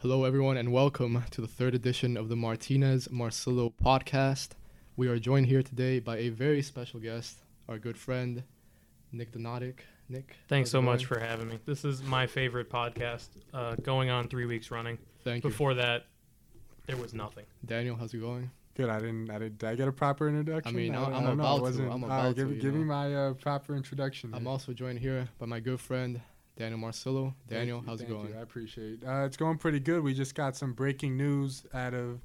[0.00, 4.50] Hello, everyone, and welcome to the third edition of the Martinez Marcillo podcast.
[4.96, 8.44] We are joined here today by a very special guest, our good friend,
[9.12, 9.80] Nick Donatic.
[10.08, 11.58] Nick, Thanks so it much for having me.
[11.66, 14.98] This is my favorite podcast, uh, going on three weeks running.
[15.24, 15.50] Thank you.
[15.50, 16.06] Before that,
[16.86, 17.44] there was nothing.
[17.66, 18.50] Daniel, how's it going?
[18.74, 18.88] Good.
[18.88, 19.28] I didn't.
[19.28, 19.58] I did.
[19.58, 20.74] Did I get a proper introduction?
[20.74, 21.42] I mean, don't- I'm don't know.
[21.42, 24.32] about to, wasn't- I'm all about give, to, you give me my uh, proper introduction.
[24.32, 24.50] I'm here.
[24.50, 26.20] also joined here by my good friend,
[26.58, 27.34] Daniel Marcillo.
[27.48, 28.28] Thank Daniel, you, how's it going?
[28.30, 29.04] you, I appreciate.
[29.06, 30.02] Uh, it's going pretty good.
[30.02, 32.20] We just got some breaking news out of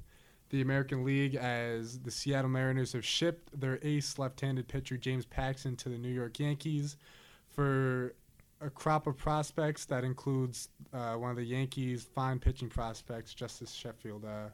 [0.50, 5.76] the American League as the Seattle Mariners have shipped their ace left-handed pitcher James Paxton
[5.76, 6.96] to the New York Yankees
[7.48, 8.14] for
[8.60, 13.70] a crop of prospects that includes uh, one of the Yankees' fine pitching prospects, Justus
[13.70, 14.24] Sheffield.
[14.24, 14.48] Uh,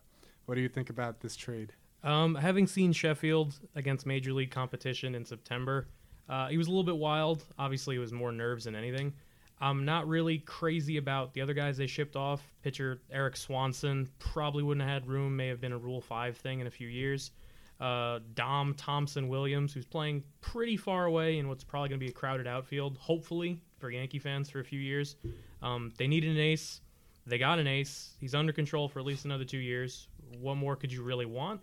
[0.45, 1.73] what do you think about this trade?
[2.05, 5.88] Um, having seen Sheffield against major league competition in September,
[6.29, 7.45] uh, he was a little bit wild.
[7.59, 9.15] Obviously, it was more nerves than anything.
[9.61, 12.41] I'm not really crazy about the other guys they shipped off.
[12.63, 15.37] Pitcher Erik Swanson probably wouldn't have had room.
[15.37, 17.33] May have been a Rule Five thing in a few years.
[17.79, 22.11] Uh, Dom Thompson Williams, who's playing pretty far away in what's probably going to be
[22.11, 25.17] a crowded outfield, hopefully for Yankee fans for a few years.
[25.63, 26.80] Um, they needed an ace.
[27.27, 28.17] They got an ace.
[28.21, 30.09] He's under control for at least another two years.
[30.39, 31.61] What more could you really want?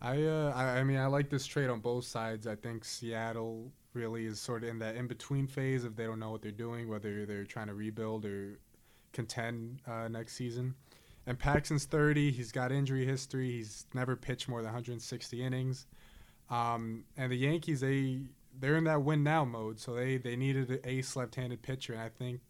[0.00, 2.46] I, uh, I I mean I like this trade on both sides.
[2.46, 6.18] I think Seattle really is sort of in that in between phase if they don't
[6.18, 8.58] know what they're doing, whether they're trying to rebuild or
[9.12, 10.74] contend uh, next season.
[11.26, 12.30] And Paxton's 30.
[12.30, 13.50] He's got injury history.
[13.50, 15.86] He's never pitched more than 160 innings.
[16.48, 18.20] Um, and the Yankees they
[18.58, 22.02] they're in that win now mode, so they they needed an ace left-handed pitcher, and
[22.02, 22.40] I think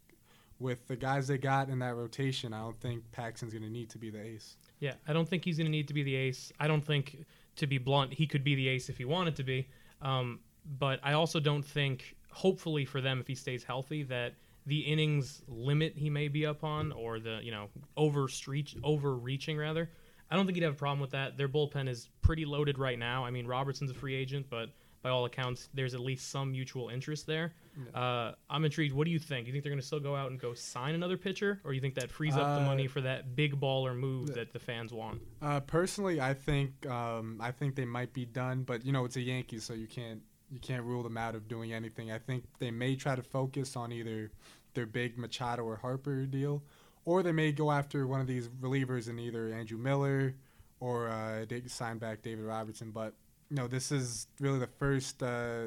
[0.59, 3.89] with the guys they got in that rotation, I don't think Paxton's going to need
[3.91, 4.57] to be the ace.
[4.79, 6.51] Yeah, I don't think he's going to need to be the ace.
[6.59, 7.25] I don't think,
[7.55, 9.67] to be blunt, he could be the ace if he wanted to be.
[10.01, 14.33] Um, but I also don't think, hopefully for them, if he stays healthy, that
[14.65, 19.89] the innings limit he may be up on or the you know overstreach overreaching rather.
[20.31, 21.37] I don't think he'd have a problem with that.
[21.37, 23.25] Their bullpen is pretty loaded right now.
[23.25, 24.69] I mean, Robertson's a free agent, but
[25.01, 27.53] by all accounts, there's at least some mutual interest there.
[27.95, 28.93] Uh, I'm intrigued.
[28.93, 29.47] What do you think?
[29.47, 31.79] You think they're going to still go out and go sign another pitcher, or you
[31.79, 34.93] think that frees up the Uh, money for that big baller move that the fans
[34.93, 35.21] want?
[35.41, 39.15] Uh, personally, I think um, I think they might be done, but you know it's
[39.15, 40.21] a Yankees, so you can't
[40.51, 42.11] you can't rule them out of doing anything.
[42.11, 44.31] I think they may try to focus on either
[44.73, 46.63] their big Machado or Harper deal,
[47.05, 50.35] or they may go after one of these relievers in either Andrew Miller
[50.79, 52.91] or uh, they sign back David Robertson.
[52.91, 53.13] But
[53.49, 55.65] you know this is really the first uh,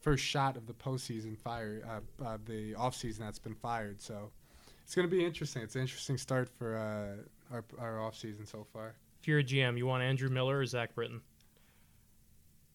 [0.00, 4.00] first shot of the postseason fire, uh, uh, the offseason that's been fired.
[4.00, 4.30] So
[4.84, 5.62] it's going to be interesting.
[5.62, 8.94] It's an interesting start for uh, our our offseason so far.
[9.20, 11.22] If you're a GM, you want Andrew Miller or Zach Britton?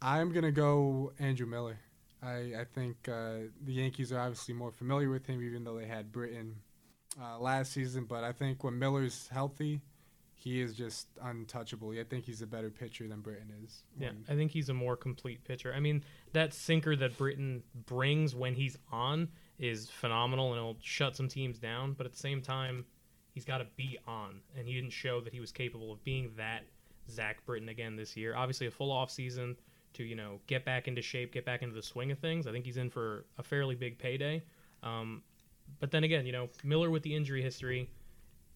[0.02, 1.80] I'm gonna go Andrew Miller.
[2.22, 5.86] I I think uh, the Yankees are obviously more familiar with him, even though they
[5.86, 6.56] had Britton
[7.22, 8.06] uh, last season.
[8.06, 9.82] But I think when Miller's healthy,
[10.34, 11.92] he is just untouchable.
[11.92, 13.84] I think he's a better pitcher than Britton is.
[14.00, 15.74] Yeah, I think he's a more complete pitcher.
[15.74, 19.28] I mean, that sinker that Britton brings when he's on
[19.58, 21.94] is phenomenal, and it'll shut some teams down.
[21.94, 22.86] But at the same time,
[23.34, 26.32] he's got to be on, and he didn't show that he was capable of being
[26.38, 26.64] that
[27.10, 28.34] Zach Britton again this year.
[28.36, 29.58] Obviously, a full off season
[29.94, 32.48] to you know get back into shape, get back into the swing of things.
[32.48, 34.44] I think he's in for a fairly big payday.
[34.84, 35.22] Um,
[35.80, 37.90] but then again, you know, Miller with the injury history.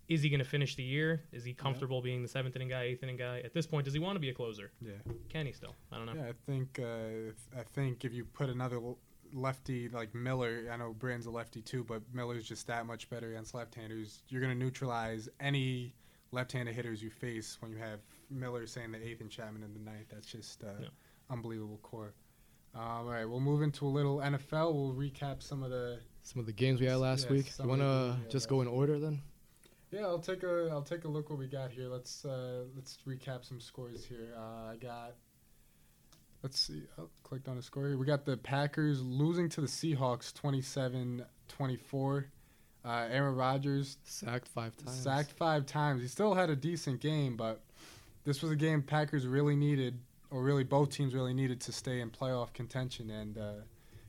[0.10, 1.24] Is he going to finish the year?
[1.32, 3.40] Is he comfortable being the seventh inning guy, eighth inning guy?
[3.40, 4.70] At this point, does he want to be a closer?
[4.82, 4.92] yeah.
[5.30, 5.76] Can he still?
[5.94, 6.14] I don't know.
[6.16, 8.82] Yeah, I think uh, if- I think if you put another
[9.34, 13.30] lefty like Miller, I know Britton's a lefty too, but Miller's just that much better
[13.32, 14.24] against left-handers.
[14.28, 15.96] You're gonna neutralize any
[16.32, 19.80] left-handed hitters you face when you have Miller saying the eighth and Chapman in the
[19.80, 20.08] ninth.
[20.12, 20.88] That's just uh, Yeah.
[21.34, 22.14] Unbelievable core.
[22.76, 24.74] Um, all right, we'll move into a little NFL.
[24.74, 26.00] We'll recap some of the.
[26.24, 27.52] Some of the games we had last Yes, week.
[27.62, 29.22] You want to just go in order then?
[29.92, 31.88] Yeah, I'll take a I'll take a look what we got here.
[31.90, 34.34] Let's uh, let's recap some scores here.
[34.36, 35.16] Uh, I got.
[36.42, 36.84] Let's see.
[36.98, 37.98] I clicked on a score here.
[37.98, 42.26] We got the Packers losing to the Seahawks 27-24.
[42.86, 44.98] Uh, Aaron Rodgers Sacked five times.
[44.98, 46.02] sacked five times.
[46.02, 47.62] He still had a decent game, but
[48.26, 50.00] this was a game Packers really needed,
[50.34, 53.54] or really both teams really needed to stay in playoff contention, and uh,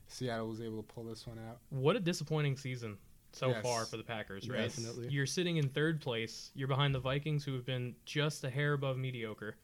[0.07, 1.59] Seattle was able to pull this one out.
[1.69, 2.97] What a disappointing season
[3.31, 3.61] so Yes.
[3.63, 4.61] far for the Packers, right?
[4.63, 5.09] Definitely.
[5.09, 6.51] You're sitting in third place.
[6.55, 9.55] You're behind the Vikings, who have been just a hair above mediocre,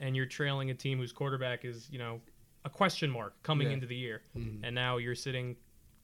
[0.00, 2.20] and you're trailing a team whose quarterback is, you know,
[2.64, 3.74] a question mark coming Yeah.
[3.74, 4.22] into the year.
[4.36, 4.60] Mhm.
[4.64, 5.56] And now you're sitting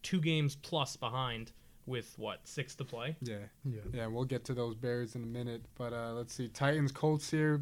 [0.03, 1.51] two games plus behind
[1.87, 3.17] with what six to play.
[3.21, 3.39] Yeah.
[3.65, 3.81] Yeah.
[3.93, 5.63] Yeah, we'll get to those Bears in a minute.
[5.77, 7.61] But uh, let's see, Titans Colts here,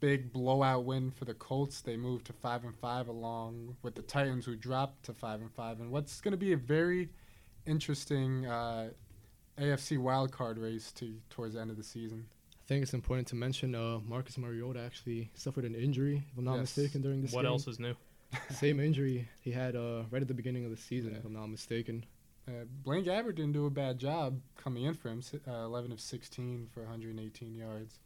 [0.00, 1.80] big blowout win for the Colts.
[1.80, 5.52] They moved to five and five, along with the Titans, who dropped to five and
[5.52, 5.80] five.
[5.80, 7.08] And what's going to be a very
[7.66, 8.90] interesting uh,
[9.58, 12.26] AFC wild card race to towards the end of the season.
[12.52, 16.44] I think it's important to mention uh, Marcus Mariota actually suffered an injury, if I'm
[16.44, 16.76] not Yes.
[16.76, 17.36] mistaken, during this season.
[17.38, 17.52] What game.
[17.52, 17.94] else is new?
[18.50, 21.48] Same injury he had uh, right at the beginning of the season, if I'm not
[21.48, 22.04] mistaken.
[22.48, 25.20] Uh, Blaine Gabbert didn't do a bad job coming in for him.
[25.48, 27.98] Uh, 11 of 16 for 118 yards.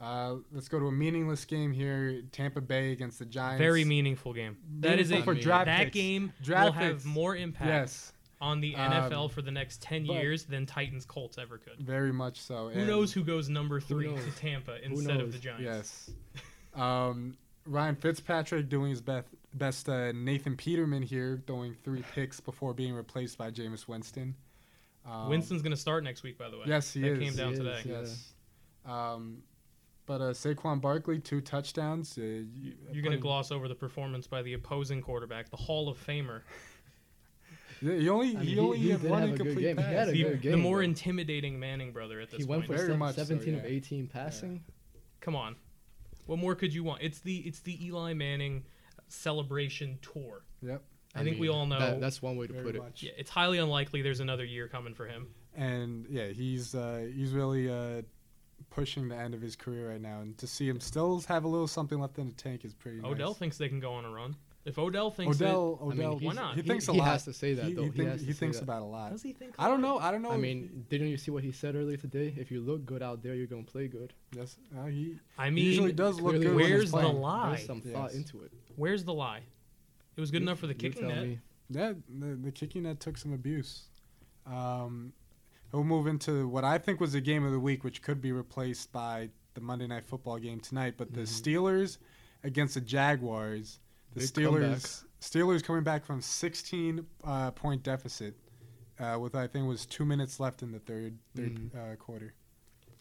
[0.00, 2.22] Uh, let's go to a meaningless game here.
[2.30, 3.58] Tampa Bay against the Giants.
[3.60, 4.56] Very meaningful game.
[4.80, 5.94] That is Meaningful a for draft that picks.
[5.94, 7.04] game Draft will have picks.
[7.04, 11.36] more impact Yes, on the Um, NFL for the next ten years than Titans Colts
[11.36, 11.78] ever could.
[11.80, 12.68] very much so.
[12.68, 14.30] Who And- knows who goes number three to?
[14.36, 15.64] Tampa instead of the Giants?
[15.64, 16.10] Yes.
[16.74, 17.36] Um,
[17.66, 19.26] Ryan Fitzpatrick doing his best.
[19.54, 24.36] Best uh, Nathan Peterman here, throwing three picks before being replaced by Jameis Winston.
[25.06, 26.64] Um, Winston's going to start next week, by the way.
[26.66, 27.18] Yes, he that is.
[27.18, 27.80] came down He is, today.
[27.86, 27.98] yeah.
[28.00, 28.34] Yes.
[28.84, 29.42] Um,
[30.08, 32.18] but uh, Saquon Barkley, two touchdowns.
[32.18, 35.88] Uh, you, You're going to gloss over the performance by the opposing quarterback, the Hall
[35.88, 36.40] of Famer.
[37.80, 39.66] Yeah, he only I mean, he, he- only he had one have a good incomplete
[39.66, 39.76] game.
[39.76, 39.92] He pass.
[39.92, 40.82] had a The, good the more though.
[40.82, 42.64] intimidating Manning brother at this He point.
[42.64, 44.64] He went for Very se- much so, 17 of 18 passing.
[45.20, 45.54] Come on.
[46.26, 47.02] What more could you want?
[47.02, 48.64] It's the it's the Eli Manning
[49.06, 50.42] celebration tour.
[50.62, 50.82] Yep.
[51.14, 51.78] I, think we all know.
[51.78, 52.82] that- that's one way to Very put it.
[52.96, 55.28] yeah, it's highly unlikely there's another year coming for him.
[55.54, 58.02] And yeah, he's uh, he's really uh,
[58.70, 61.48] pushing the end of his career right now, and to see him still have a
[61.48, 63.00] little something left in the tank is pretty.
[63.04, 63.38] Odell nice.
[63.38, 64.36] thinks they can go on a run.
[64.64, 66.54] If Odell thinks Odell, I mean, Odell, Why not?
[66.54, 67.06] He He- thinks a he lot.
[67.08, 67.82] has to say that, He, though.
[67.84, 68.64] he, He think- has to he say thinks that.
[68.64, 69.12] about a lot.
[69.12, 69.54] does he think?
[69.58, 69.98] I don't know.
[69.98, 70.30] I don't know.
[70.30, 72.34] I mean, didn't you see what he said earlier today?
[72.36, 74.12] If you look good out there, you're gonna play good.
[74.36, 76.56] yes, uh, he, I mean, usually does look clearly good.
[76.56, 77.48] when he's where's the lie?
[77.54, 78.52] There's some thought into it.
[78.76, 79.40] where's the lie?
[80.16, 81.22] It was good You- enough for the you kicking net.
[81.26, 81.38] me.
[81.70, 83.84] Yeah, the, the kicking net took some abuse.
[84.46, 85.12] Um,
[85.72, 88.32] we'll move into what I think was the game of the week, which could be
[88.32, 90.94] replaced by the Monday Night Football game tonight.
[90.96, 91.26] But the Mhm.
[91.42, 91.98] Steelers
[92.44, 93.80] against the Jaguars.
[94.14, 98.36] The Big Steelers Steelers coming back from 16 uh, point deficit
[99.00, 101.92] uh, with I think was two minutes left in the third third Mhm.
[101.92, 102.34] uh, quarter.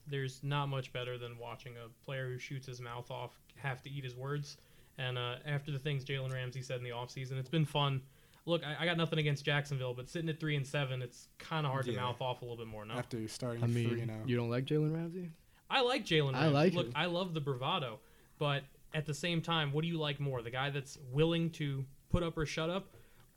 [0.08, 3.90] There's not much better than watching a player who shoots his mouth off have to
[3.90, 4.58] eat his words.
[4.98, 8.02] And uh, after the things Jalen Ramsey said in the offseason, it's been fun.
[8.48, 11.66] Look, I, I got nothing against Jacksonville, but sitting at three and seven, it's kind
[11.66, 12.86] of hard to mouth off a little bit more.
[12.86, 14.26] No, After starting I three mean, and oh.
[14.26, 15.30] you don't like Jalen Ramsey?
[15.70, 16.34] I like Jalen.
[16.34, 16.54] I Ramsey.
[16.54, 16.94] like Look, him.
[16.96, 18.00] I love the bravado,
[18.40, 18.64] but
[18.94, 20.42] at the same time, what do you like more?
[20.42, 22.88] The guy that's willing to put up or shut up,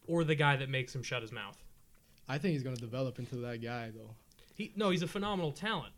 [0.06, 1.58] or the guy that makes him shut his mouth?
[2.28, 4.14] I think he's gonna develop into that guy though.
[4.54, 5.92] He no, he's a phenomenal talent.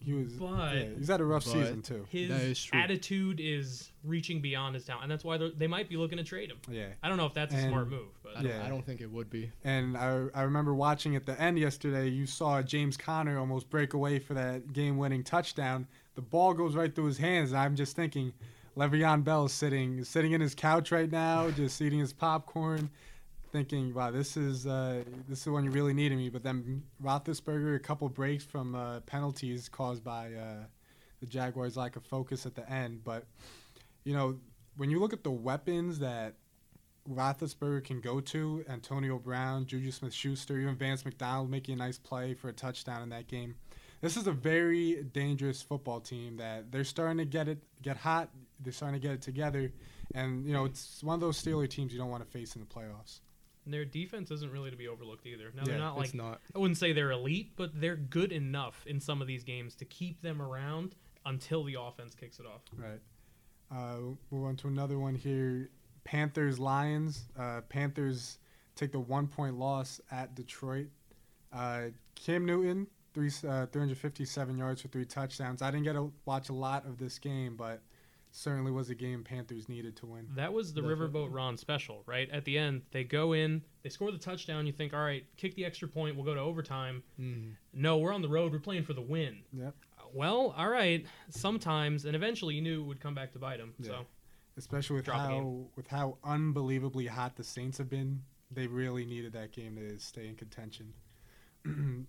[0.00, 2.06] He was but- yeah, he's had a rough season too.
[2.08, 2.78] His That is true.
[2.78, 6.24] attitude is reaching beyond his talent, and that's why they're- they might be looking to
[6.24, 6.58] trade him.
[6.70, 6.86] Yeah.
[7.02, 8.64] I don't know if that's a And- smart move, but I don't, Yeah.
[8.64, 9.50] I don't think it would be.
[9.64, 13.92] And I, I remember watching at the end yesterday, you saw James Conner almost break
[13.94, 15.86] away for that game winning touchdown.
[16.14, 17.50] The ball goes right through his hands.
[17.52, 18.32] And I'm just thinking,
[18.76, 22.90] Le'Veon Bell is sitting sitting in his couch right now, just eating his popcorn,
[23.58, 26.28] thinking, wow, this is uh, this is when you really needed me.
[26.28, 30.64] But then Roethlisberger, a couple breaks from uh, penalties caused by uh,
[31.20, 33.02] the Jaguars' lack of focus at the end.
[33.02, 33.24] But,
[34.04, 34.38] you know,
[34.76, 36.34] when you look at the weapons that
[37.10, 42.34] Roethlisberger can go to Antonio Brown, Juju Smith-Schuster, even Vance McDonald making a nice play
[42.34, 43.56] for a touchdown in that game.
[44.00, 48.28] This is a very dangerous football team that they're starting to get it get hot.
[48.60, 49.72] They're starting to get it together,
[50.14, 52.60] and you know it's one of those Steeler teams you don't want to face in
[52.60, 53.18] the playoffs.
[53.72, 55.52] Their defense isn't really to be overlooked either.
[55.54, 56.40] Now Yeah, they're not like it's not.
[56.54, 59.84] I wouldn't say they're elite, but they're good enough in some of these games to
[59.84, 60.94] keep them around
[61.26, 62.62] until the offense kicks it off.
[62.76, 63.00] Right.
[63.70, 65.70] Uh, move on to another one here.
[66.04, 67.28] Panthers Lions.
[67.38, 68.38] Uh, Panthers
[68.74, 70.88] take the one point loss at Detroit.
[71.52, 75.62] Uh, Cam Newton three uh, 357 yards for three touchdowns.
[75.62, 77.80] I didn't get to watch a lot of this game, but
[78.30, 80.28] certainly was a game Panthers needed to win.
[80.36, 81.08] That was the Definitely.
[81.08, 82.28] Riverboat Ron special, right?
[82.30, 84.66] At the end, they go in, they score the touchdown.
[84.66, 87.02] You think, all right, kick the extra point, we'll go to overtime.
[87.20, 87.52] Mm.
[87.72, 89.38] No, we're on the road, we're playing for the win.
[89.52, 89.74] Yep.
[90.14, 93.74] Well, all right, sometimes, and eventually you knew it would come back to bite them.
[93.78, 93.88] Yeah.
[93.88, 94.06] So
[94.58, 99.32] Especially with Drop how with how unbelievably hot the Saints have been, they really needed
[99.34, 100.92] that game to stay in contention.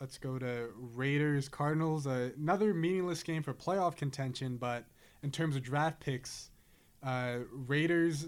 [0.00, 2.06] Let's go to Raiders Cardinals.
[2.06, 4.84] Uh, another meaningless game for playoff contention, but
[5.24, 6.50] in terms of draft picks,
[7.02, 8.26] uh, Raiders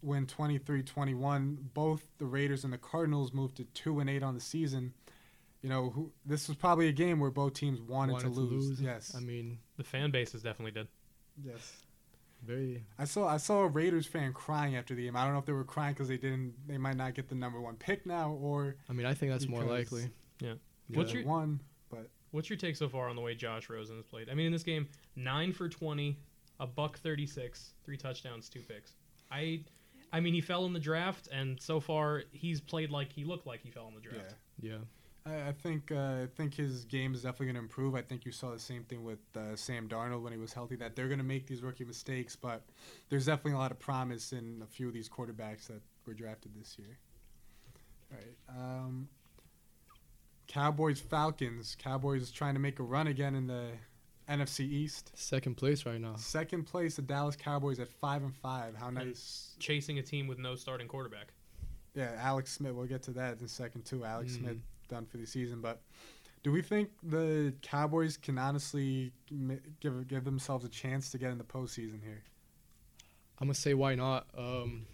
[0.00, 1.56] win 23-21.
[1.74, 4.94] Both the Raiders and the Cardinals moved to two and eight on the season.
[5.60, 8.80] You know, who, this was probably a game where both teams wanted, to, lose.
[8.80, 10.88] Yes, I mean, the fan bases definitely did.
[11.42, 11.84] yes.
[12.42, 12.84] very.
[12.98, 15.16] I saw I saw a Raiders fan crying after the game.
[15.16, 17.34] I don't know if they were crying because they didn't they might not get the
[17.34, 20.10] number one pick now or I mean, I think that's more likely.
[20.38, 20.54] Yeah.
[20.90, 20.98] Yeah.
[20.98, 21.60] What's your- won.
[22.34, 24.28] But What's your take so far on the way Josh Rosen has played?
[24.28, 26.18] I mean, in this game, nine for twenty,
[26.58, 28.94] a buck thirty-six, three touchdowns, two picks.
[29.30, 29.60] I,
[30.12, 33.46] I mean, he fell in the draft, and so far he's played like he looked
[33.46, 34.34] like he fell in the yeah, draft.
[34.60, 34.76] yeah.
[35.24, 37.94] I, I think uh, I think his game is definitely going to improve.
[37.94, 40.74] I think you saw the same thing with uh, Sam Darnold when he was healthy.
[40.74, 42.64] That they're going to make these rookie mistakes, but
[43.10, 46.50] there's definitely a lot of promise in a few of these quarterbacks that were drafted
[46.58, 46.98] this year.
[48.10, 48.58] All right.
[48.58, 49.08] Um,
[50.58, 51.76] Cowboys Falcons.
[51.78, 53.70] Cowboys trying to make a run again in the
[54.28, 55.10] NFC East.
[55.14, 56.14] Second place right now.
[56.14, 58.76] Second place, the Dallas Cowboys at five and five.
[58.76, 59.56] How nice!
[59.58, 61.32] Chasing a team with no starting quarterback.
[61.94, 62.72] Yeah, Alex Smith.
[62.72, 64.04] We'll get to that in a second too.
[64.04, 64.38] Alex Mhm.
[64.40, 64.56] Smith
[64.88, 65.82] done for the season, but
[66.44, 69.12] do we think the Cowboys can honestly
[69.80, 72.22] give give themselves a chance to get in the postseason here?
[73.40, 74.28] I'm gonna say why not.
[74.38, 74.86] Um,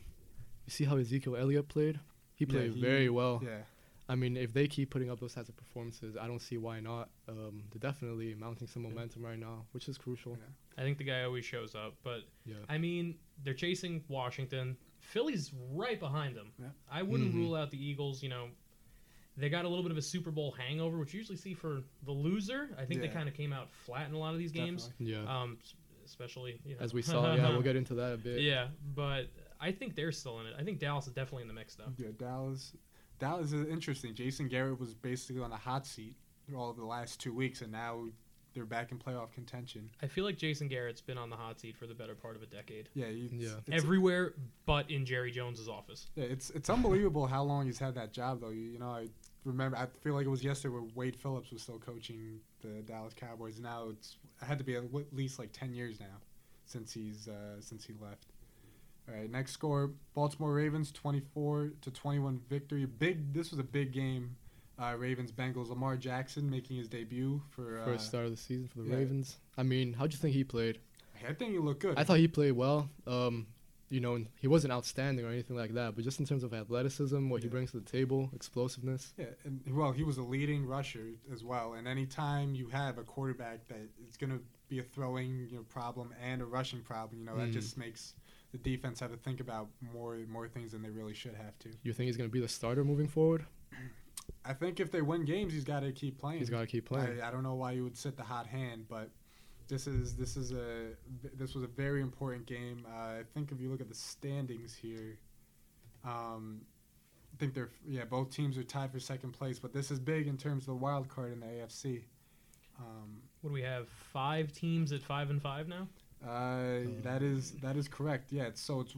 [0.64, 2.00] you see how Ezekiel Elliott played?
[2.34, 3.42] He Yeah, played he- very well.
[3.44, 3.64] Yeah,
[4.10, 6.80] I mean, if they keep putting up those types of performances, I don't see why
[6.80, 7.10] not.
[7.28, 10.32] Um, they're definitely mounting some momentum right now, which is crucial.
[10.32, 10.82] Yeah.
[10.82, 12.56] I think the guy always shows up, but Yeah.
[12.68, 14.76] I mean, they're chasing Washington.
[14.98, 16.52] Philly's right behind them.
[16.58, 16.70] Yeah.
[16.90, 17.36] I wouldn't Mhm.
[17.36, 18.22] rule out the Eagles.
[18.22, 18.50] You know,
[19.36, 21.82] they got a little bit of a Super Bowl hangover, which you usually see for
[22.02, 22.74] the loser.
[22.76, 25.12] I think they kind of came out flat in a lot of these games, definitely.
[25.14, 25.40] Yeah.
[25.42, 25.58] um,
[26.04, 26.80] especially you know.
[26.80, 28.40] As we saw, yeah, we'll get into that a bit.
[28.42, 29.28] Yeah, but
[29.60, 30.54] I think they're still in it.
[30.58, 31.92] I think Dallas is definitely in the mix, though.
[31.96, 32.74] Yeah, Dallas.
[33.20, 34.14] Dallas is interesting.
[34.14, 36.14] Jason Garrett was basically on the hot seat
[36.56, 38.06] all of the last two weeks, and now
[38.54, 39.90] they're back in playoff contention.
[40.02, 42.42] I feel like Jason Garrett's been on the hot seat for the better part of
[42.42, 42.88] a decade.
[42.94, 43.48] Yeah, it's, Yeah.
[43.66, 44.34] It's, Everywhere
[44.66, 46.08] but in Jerry Jones's office.
[46.16, 48.50] yeah, it's it's unbelievable how long he's had that job, though.
[48.50, 49.06] You, you know, I
[49.44, 49.76] remember.
[49.76, 53.60] I feel like it was yesterday where Wade Phillips was still coaching the Dallas Cowboys.
[53.60, 56.18] Now it's it had to be at least like ten years now
[56.64, 58.29] since he's uh, since he left.
[59.10, 62.84] All right, next score: Baltimore Ravens twenty-four to twenty-one victory.
[62.86, 63.32] Big.
[63.32, 64.36] This was a big game.
[64.78, 65.68] Uh, Ravens Bengals.
[65.68, 67.80] Lamar Jackson making his debut for.
[67.80, 68.96] Uh, First start of the season for the yeah.
[68.96, 69.36] Ravens.
[69.56, 70.78] I mean, how'd you think he played?
[71.28, 71.98] I think he looked good.
[71.98, 72.88] I thought he played well.
[73.06, 73.46] Um,
[73.90, 77.28] you know, he wasn't outstanding or anything like that, but just in terms of athleticism,
[77.28, 79.12] what he brings to the table, explosiveness.
[79.18, 81.74] Yeah, and well, he was a leading rusher as well.
[81.74, 85.62] And anytime you have a quarterback that is going to be a throwing you know,
[85.64, 87.52] problem and a rushing problem, you know that Mhm.
[87.52, 88.14] just makes
[88.52, 91.70] the defense have to think about more more things than they really should have to.
[91.82, 93.44] You think he's going to be the starter moving forward?
[94.44, 96.38] I think if they win games, he's got to keep playing.
[96.38, 97.20] He's got to keep playing.
[97.20, 99.10] I, I don't know why you would sit the hot hand, but
[99.68, 100.88] this is this is a
[101.36, 102.86] this was a very important game.
[102.88, 105.18] Uh, I think if you look at the standings here,
[106.04, 106.62] um,
[107.32, 110.26] I think they're yeah both teams are tied for second place, but this is big
[110.26, 112.02] in terms of the wild card in the AFC.
[112.78, 113.88] Um, What do we have?
[114.12, 115.86] Five teams at five and five now.
[116.26, 118.32] Uh, that is that is correct.
[118.32, 118.94] Yeah, it's, so it's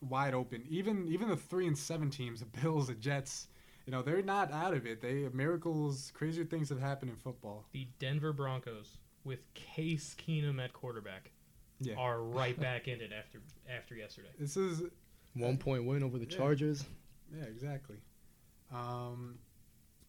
[0.00, 0.64] wide open.
[0.68, 3.48] Even even the three and seven teams, the Bills, the Jets,
[3.86, 5.00] you know, they're not out of it.
[5.00, 7.64] They miracles, crazier things have happened in football.
[7.72, 11.30] The Denver Broncos with Case Keenum at quarterback
[11.80, 11.94] Yeah.
[11.96, 14.28] are right back in it after after yesterday.
[14.38, 14.82] This is
[15.34, 16.36] One point win over the Yeah.
[16.36, 16.84] Chargers.
[17.36, 17.96] Yeah, exactly.
[18.72, 19.38] Um,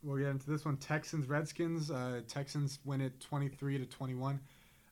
[0.04, 0.78] we'll get into this one.
[0.78, 1.92] Texans Redskins.
[1.92, 4.40] Uh, Texans win it twenty three to twenty one.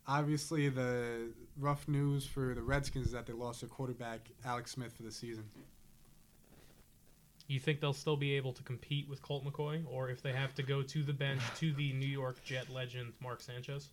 [0.08, 4.94] Obviously, the rough news for the Redskins is that they lost their quarterback Alex Smith
[4.94, 5.44] for the season.
[7.48, 10.54] You think they'll still be able to compete with Colt McCoy, or if they have
[10.56, 13.90] to go to the bench to the New York Jet legend Mark Sanchez?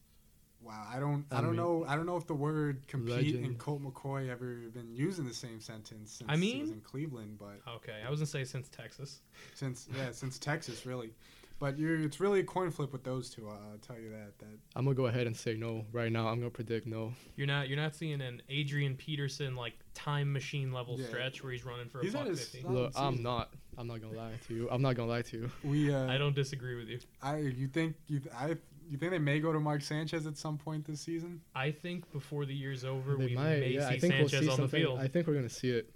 [0.61, 3.35] Wow, I don't, I, I don't mean- know, I don't know if the word compete
[3.37, 6.73] and Colt McCoy ever been used in the same sentence since I he was mean-
[6.77, 9.21] in Cleveland, but Okay, I was gonna say since Texas.
[9.55, 11.11] since yeah, since Texas really,
[11.59, 13.49] but you're, it's really a coin flip with those two.
[13.49, 14.39] I'll tell you that.
[14.39, 16.29] That I'm gonna go ahead and say no right now.
[16.29, 17.13] I'm gonna predict no.
[17.37, 21.07] You're not you're not seeing an Adrian Peterson like time machine level Yeah.
[21.07, 22.61] stretch where he's running for a buck fifty.
[22.63, 23.51] Solid Look, I'm not.
[23.79, 24.69] I'm not gonna lie to you.
[24.71, 25.51] I'm not gonna lie to you.
[25.65, 26.99] we, uh, I don't disagree with you.
[27.23, 28.57] I you think you I
[28.89, 31.41] you think they may go to Mark Sanchez at some point this season?
[31.55, 33.61] I think before the year's over, They we might.
[33.61, 34.81] may Yeah, see I think we'll Sanchez see on the something.
[34.81, 34.99] field.
[35.01, 35.91] I think we're gonna see it.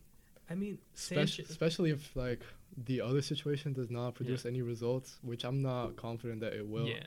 [0.51, 1.51] I mean, Especially, Sanchez.
[1.51, 2.41] especially if like
[2.85, 6.87] the other situation does not produce any results, which I'm not confident that it will.
[6.87, 7.05] Yeah.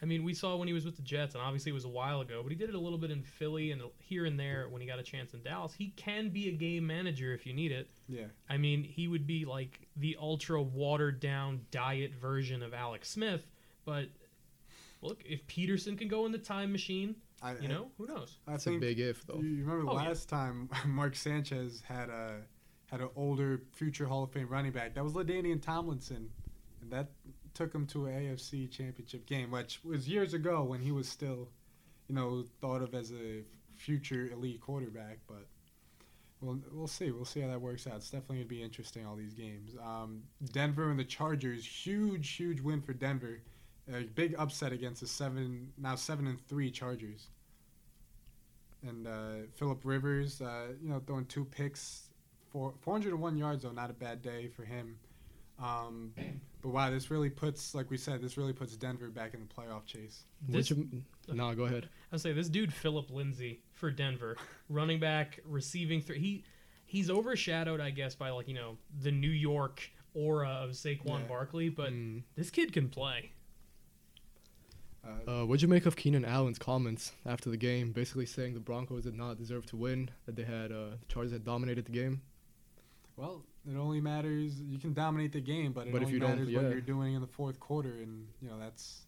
[0.00, 1.88] I mean, we saw when he was with the Jets, and obviously it was a
[1.88, 4.68] while ago, but he did it a little bit in Philly and here and there
[4.68, 5.72] when he got a chance in Dallas.
[5.72, 7.88] He can be a game manager if you need it.
[8.08, 13.10] Yeah, I mean, he would be like the ultra watered down diet version of Alex
[13.10, 13.46] Smith,
[13.84, 14.06] but
[15.02, 18.38] look, if Peterson can go in the time machine, I you know, who knows?
[18.48, 19.36] I That's a big if though.
[19.40, 20.08] you you remember Oh, yeah.
[20.08, 22.40] last time Mark Sanchez had a
[22.92, 24.94] had an older future Hall of Fame running back.
[24.94, 26.28] That was Ladainian Tomlinson,
[26.82, 27.08] and that
[27.54, 31.48] took him to an AFC Championship game, which was years ago when he was still,
[32.08, 33.42] you know, thought of as a
[33.76, 35.20] future elite quarterback.
[35.26, 35.46] But
[36.42, 37.10] we'll we'll see.
[37.10, 37.96] We'll see how that works out.
[37.96, 39.06] It's definitely gonna be interesting.
[39.06, 39.74] All these games.
[39.82, 41.64] Um, Denver and the Chargers.
[41.64, 43.40] Huge, huge win for Denver.
[43.92, 47.28] A big upset against the seven now seven and three Chargers.
[48.86, 52.08] And uh, Philip Rivers, uh, you know, throwing two picks,
[52.52, 54.96] four, 401 yards though, not a bad day for him.
[55.62, 56.12] Um,
[56.60, 59.46] but wow, this really puts, like we said, this really puts Denver back in the
[59.46, 60.24] playoff chase.
[60.48, 60.78] Which, This-
[61.28, 61.88] no, go ahead.
[62.12, 64.36] I say this dude Phillip Lindsay for Denver,
[64.68, 66.18] running back, receiving three.
[66.18, 66.44] He
[66.84, 71.26] he's overshadowed, I guess, by like you know the New York aura of Saquon Yeah.
[71.28, 72.22] Barkley, but Mm.
[72.34, 73.32] this kid can play.
[75.04, 78.60] Uh, Uh, what'd you make of Keenan Allen's comments after the game, basically saying the
[78.60, 81.92] Broncos did not deserve to win, that they had uh, the Chargers had dominated the
[81.92, 82.20] game?
[83.16, 84.60] Well, it only matters.
[84.60, 86.80] You can dominate the game, but it But if only you don't- matters what you're
[86.80, 89.02] doing in the fourth quarter, and you know that's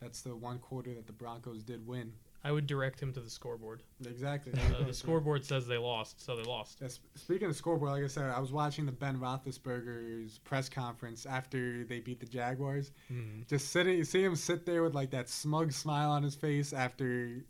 [0.00, 2.12] that's the one quarter that the Broncos did win.
[2.44, 3.82] I would direct him to the scoreboard.
[4.06, 4.52] Exactly.
[4.52, 6.78] Uh, the scoreboard says they lost, so they lost.
[6.80, 11.26] Yes, speaking of scoreboard, like I said, I was watching the Ben Roethlisberger's press conference
[11.26, 12.92] after they beat the Jaguars.
[13.12, 13.46] Mm.
[13.48, 16.72] Just sitting, you see him sit there with like that smug smile on his face
[16.72, 17.42] after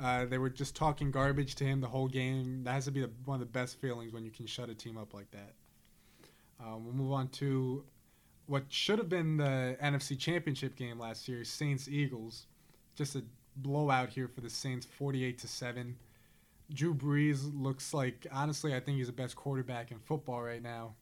[0.00, 2.62] uh, they were just talking garbage to him the whole game.
[2.64, 4.74] That has to be the, one of the best feelings when you can shut a
[4.74, 5.54] team up like that.
[6.60, 7.84] Um, we'll move on to
[8.46, 12.46] what should have been the NFC Championship game last year, Saints Eagles.
[12.96, 13.22] Just a
[13.56, 15.96] blowout here for the Saints, forty-eight to seven.
[16.72, 20.94] Drew Brees looks like honestly, I think he's the best quarterback in football right now.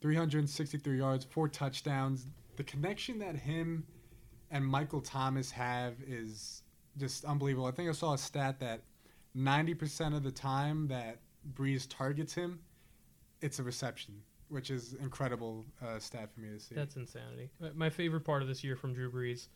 [0.00, 2.26] 363 yards, four touchdowns.
[2.56, 3.84] The connection that him
[4.50, 6.62] and Michael Thomas have is
[7.00, 7.66] just unbelievable.
[7.66, 8.82] I think I saw a stat that
[9.36, 11.18] 90% of the time that
[11.54, 12.60] Brees targets him,
[13.40, 16.74] it's a reception, which is incredible uh, stat for me to see.
[16.74, 17.50] That's insanity.
[17.74, 19.48] My favorite part of this year from Drew Brees,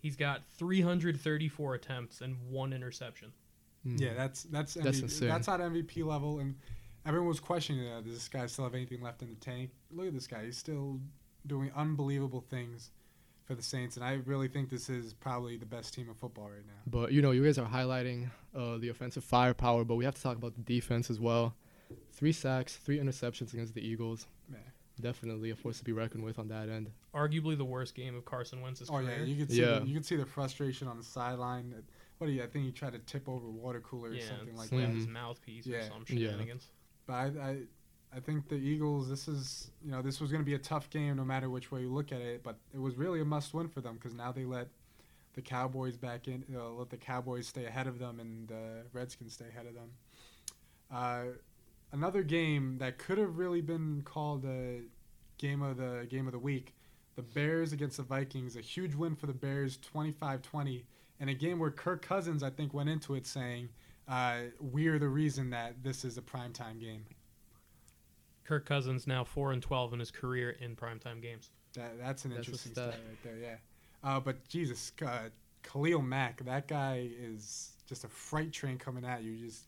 [0.00, 3.32] he's got 334 attempts and one interception.
[3.86, 4.00] Mm.
[4.00, 5.28] yeah, that's that's That's MVP, insane.
[5.28, 6.56] That's at MVP level, and
[7.04, 9.70] everyone was questioning, uh, does this guy still have anything left in the tank?
[9.92, 10.98] Look at this guy; he's still
[11.46, 12.90] doing unbelievable things
[13.46, 16.44] for the Saints, and I really think this is probably the best team of football
[16.50, 16.72] right now.
[16.86, 20.22] But you know, you guys are highlighting uh, the offensive firepower, but we have to
[20.22, 21.54] talk about the defense as well.
[22.12, 24.26] Three sacks, three interceptions against the Eagles.
[24.50, 24.58] Yeah.
[25.00, 26.90] Definitely a force to be reckoned with on that end.
[27.14, 29.18] Arguably the worst game of Carson Wentz's Oh career.
[29.18, 29.78] yeah, you could see Yeah.
[29.78, 31.74] the, you could see the frustration on the sideline.
[32.18, 32.42] What do you?
[32.42, 34.76] I think he tried to tip over a water cooler or yeah, something like that.
[34.88, 35.10] his Mhm.
[35.10, 35.78] mouthpiece Yeah.
[35.78, 36.32] or some Yeah.
[37.06, 37.58] But I, I,
[38.16, 39.08] I think the Eagles.
[39.10, 41.70] This is you know this was going to be a tough game no matter which
[41.70, 42.42] way you look at it.
[42.42, 44.68] But it was really a must-win for them because now they let
[45.34, 46.42] the Cowboys back in.
[46.54, 49.90] Uh, let the Cowboys stay ahead of them and the Redskins stay ahead of them.
[50.90, 51.36] Uh,
[51.92, 54.80] another game that could have really been called a
[55.36, 56.74] game of the game of the week.
[57.16, 60.82] The Bears against the Vikings, a huge win for the Bears, 25-20,
[61.18, 63.70] and a game where Kirk Cousins, I think, went into it saying,
[64.06, 67.04] uh, "We're the reason that this is a primetime game."
[68.46, 71.50] Kirk Cousins now four and twelve in his career in primetime games.
[71.74, 72.92] That, that's an That's interesting stat.
[72.94, 73.56] stat right there, yeah.
[74.02, 75.28] Uh, but Jesus, uh,
[75.62, 79.66] Khalil Mack, that guy is just a freight train coming at you, just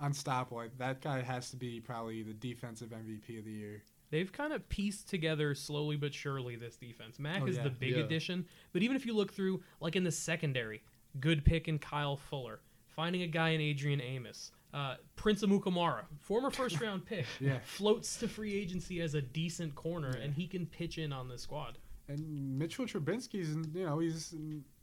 [0.00, 0.62] unstoppable.
[0.78, 3.82] That guy has to be probably the defensive MVP of the year.
[4.10, 7.18] They've kind of pieced together slowly but surely this defense.
[7.18, 7.64] Mack Oh, is yeah.
[7.64, 8.04] the big Yeah.
[8.04, 10.82] addition, but even if you look through, like in the secondary,
[11.20, 16.50] good pick in Kyle Fuller, finding a guy in Adrian Amos, uh, Prince Amukamara, former
[16.50, 17.58] first round pick, Yeah.
[17.64, 20.24] floats to free agency as a decent corner, Yeah.
[20.24, 21.78] and he can pitch in on this squad.
[22.08, 24.34] And Mitchell Trubisky's, you know, he's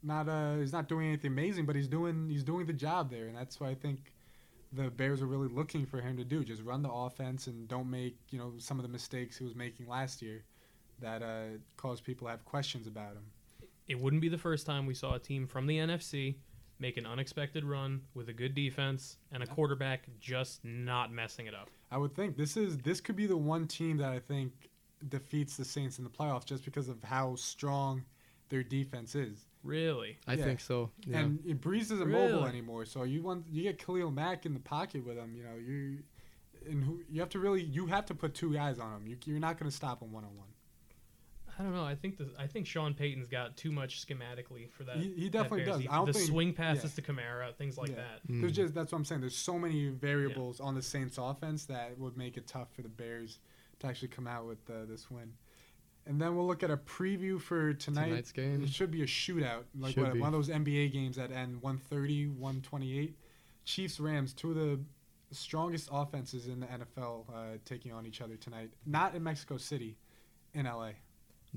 [0.04, 3.28] not uh, he's not doing anything amazing, but he's doing he's doing the job there,
[3.28, 4.14] and that's why I think
[4.74, 6.44] the Bears are really looking for him to do.
[6.44, 9.56] Just run the offense and don't make you know some of the mistakes he was
[9.56, 10.44] making last year
[11.00, 13.24] that uh, caused people to have questions about him.
[13.88, 16.36] It wouldn't be the first time we saw a team from the NFC
[16.80, 21.54] make an unexpected run with a good defense and a quarterback just not messing it
[21.56, 21.70] up.
[21.92, 24.52] I would think this is this could be the one team that I think
[25.10, 28.04] defeats the Saints in the playoffs just because of how strong
[28.50, 29.46] their defense is.
[29.64, 30.18] Really?
[30.28, 30.44] I Yeah.
[30.46, 30.92] think so.
[31.06, 31.20] Yeah.
[31.20, 35.06] And Brees isn't mobile anymore, so you want you get Khalil Mack in the pocket
[35.06, 35.36] with him.
[35.36, 36.04] You know you
[36.70, 39.08] and who you have to really you have to put two guys on him.
[39.08, 40.47] You, you're not going to stop him one on one.
[41.60, 41.84] I don't know.
[41.84, 44.98] I think the, I think Sean Payton's got too much schematically for that.
[44.98, 45.78] He, he definitely Bears does.
[45.78, 45.94] defense.
[45.94, 47.04] I don't the think swing passes yeah.
[47.04, 47.96] to Kamara, things like Yeah.
[47.96, 48.28] that.
[48.32, 48.42] Mm.
[48.42, 49.22] There's just that's what I'm saying.
[49.22, 52.90] There's so many variables on the Saints offense that would make it tough for the
[52.90, 53.40] Bears
[53.80, 55.34] to actually come out with uh, this win.
[56.06, 58.08] And then we'll look at a preview for tonight.
[58.10, 58.64] Tonight's game.
[58.64, 62.28] It should be a shootout, like what, one of those NBA games that end 130,
[62.28, 63.18] 128.
[63.66, 64.80] Chiefs Rams, two of the
[65.32, 68.70] strongest offenses in the NFL, uh, taking on each other tonight.
[68.86, 69.98] Not in Mexico City,
[70.54, 70.92] in LA.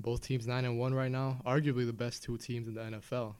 [0.01, 1.41] Both teams nine and one right now.
[1.45, 3.35] Arguably the best two teams in the NFL.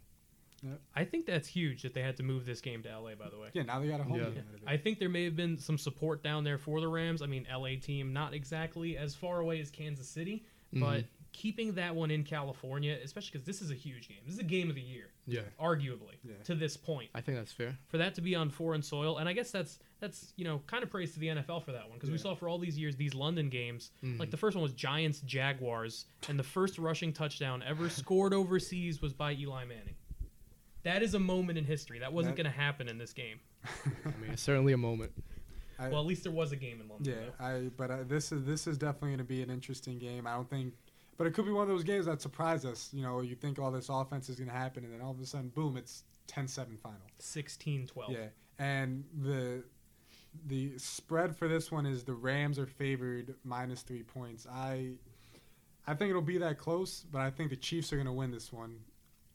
[0.95, 3.15] I think that's huge that they had to move this game to LA.
[3.15, 4.25] By the way, Yeah, now they got a home Yeah.
[4.29, 4.43] game.
[4.47, 4.67] out of it.
[4.67, 7.23] I think there may have been some support down there for the Rams.
[7.23, 11.05] I mean, LA team not exactly as far away as Kansas City, but Mhm.
[11.33, 14.17] Keeping that one in California, especially because this is a huge game.
[14.25, 16.33] This is a game of the year, Yeah, arguably, Yeah.
[16.43, 17.09] to this point.
[17.15, 17.77] I think that's fair.
[17.87, 20.83] For that to be on foreign soil, and I guess that's that's you know kind
[20.83, 22.95] of praise to the NFL for that one because we saw for all these years
[22.97, 23.91] these London games.
[24.03, 24.19] Mhm.
[24.19, 29.01] Like the first one was Giants Jaguars, and the first rushing touchdown ever scored overseas
[29.01, 29.95] was by Eli Manning.
[30.83, 31.99] That is a moment in history.
[31.99, 33.39] That wasn't That- going to happen in this game.
[33.63, 35.11] I mean, it's certainly a moment.
[35.77, 37.13] I, Well, at least there was a game in London.
[37.13, 37.45] yeah, though.
[37.45, 40.27] I but uh, this is this is definitely going to be an interesting game.
[40.27, 40.73] I don't think,
[41.21, 42.89] but it could be one of those games that surprise us.
[42.91, 45.19] You know, you think all this offense is going to happen, and then all of
[45.19, 46.97] a sudden, boom, it's 10-7 final.
[47.19, 47.89] 16-12.
[48.09, 48.17] Yeah,
[48.57, 49.63] and the
[50.47, 54.47] the spread for this one is the Rams are favored minus three points.
[54.51, 54.93] I
[55.85, 58.31] I think it'll be that close, but I think the Chiefs are going to win
[58.31, 58.77] this one.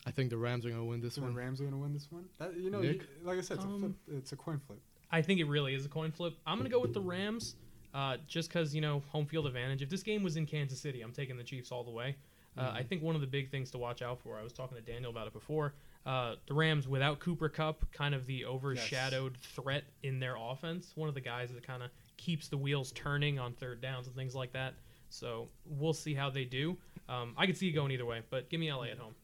[0.07, 1.37] I think the Rams are gonna win this So the one.
[1.37, 2.25] Rams are going to win this one.
[2.38, 4.81] That, you know, you- like I said, it's, a Um, flip, it's a coin flip.
[5.12, 6.35] I think it really is a coin flip.
[6.44, 7.55] I'm going to go with the Rams
[7.97, 9.81] uh, just because, you know, home field advantage.
[9.81, 12.15] If this game was in Kansas City, I'm taking the Chiefs all the way.
[12.59, 14.77] Uh, I think one of the big things to watch out for, I was talking
[14.77, 15.75] to Daniel about it before,
[16.07, 20.93] uh, the Rams without Cooper Kupp, kind of the overshadowed threat in their offense.
[20.95, 24.17] One of the guys that kind of keeps the wheels turning on third downs and
[24.17, 24.75] things like that.
[25.11, 26.79] So we'll see how they do.
[27.09, 29.15] Um, I could see it going either way, but give me LA at home.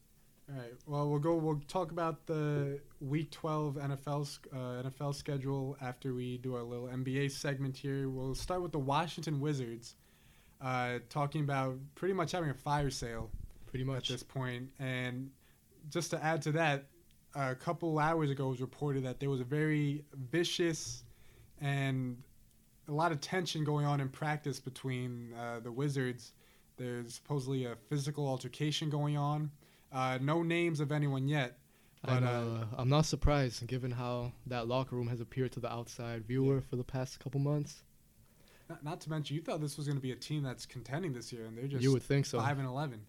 [0.49, 0.73] All right.
[0.85, 1.35] Well, we'll go.
[1.35, 6.87] We'll talk about the Week 12 NFL uh, NFL schedule after we do our little
[6.87, 8.09] NBA segment here.
[8.09, 9.95] We'll start with the Washington Wizards,
[10.61, 13.31] uh, talking about pretty much having a fire sale
[13.73, 14.69] Pretty much at this point.
[14.77, 15.31] And
[15.89, 16.85] just to add to that,
[17.33, 21.03] a couple hours ago it was reported that there was a very vicious
[21.59, 22.21] and
[22.87, 26.33] a lot of tension going on in practice between uh, the Wizards.
[26.77, 29.49] There's supposedly a physical altercation going on.
[29.93, 31.57] Uh, no names of anyone yet.
[32.05, 35.59] I'm, But, uh, uh, I'm not surprised given how that locker room has appeared to
[35.59, 37.83] the outside viewer for the past couple months.
[38.69, 41.13] Not, not to mention, you thought this was going to be a team that's contending
[41.13, 42.39] this year, and they're just you would think so.
[42.39, 43.01] five and eleven.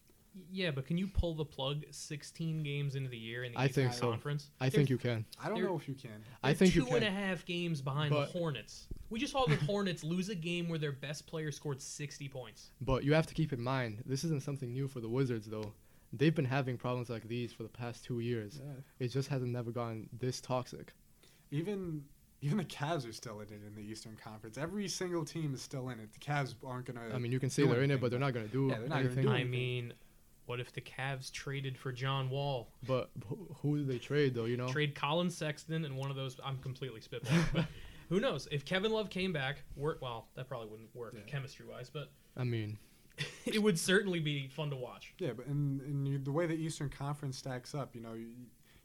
[0.50, 3.66] Yeah, but can you pull the plug 16 games into the year in the I
[3.66, 4.10] Eastern think so.
[4.10, 4.50] Conference?
[4.60, 5.24] I think you can.
[5.40, 6.10] I don't know if you can.
[6.42, 7.14] I They're think you two and a can.
[7.16, 8.88] half games behind But- the Hornets.
[9.10, 12.70] We just saw the Hornets lose a game where their best player scored 60 points.
[12.80, 15.72] But you have to keep in mind, this isn't something new for the Wizards, though.
[16.16, 18.60] They've been having problems like these for the past two years.
[18.98, 20.92] It just hasn't never gotten this toxic.
[21.50, 22.04] Even
[22.42, 24.58] even the Cavs are still in it in the Eastern Conference.
[24.58, 26.12] Every single team is still in it.
[26.12, 27.14] The Cavs aren't going to.
[27.14, 28.80] I mean, you can say they're in it, but they're not going to do Yeah,
[28.80, 29.28] they're not gonna do anything.
[29.30, 29.92] I mean,
[30.44, 32.68] what if the Cavs traded for John Wall?
[32.86, 34.44] But who- who do they trade, though?
[34.44, 36.38] You know, Trade Collin Sexton and one of those.
[36.44, 37.66] I'm completely spitballing, but
[38.10, 38.46] who knows?
[38.52, 41.22] If Kevin Love came back, work well, that probably wouldn't work Yeah.
[41.26, 42.76] chemistry wise, but I mean,
[43.46, 45.14] it would certainly be fun to watch.
[45.18, 48.26] Yeah, but in, in you, the way the Eastern Conference stacks up, you know, you,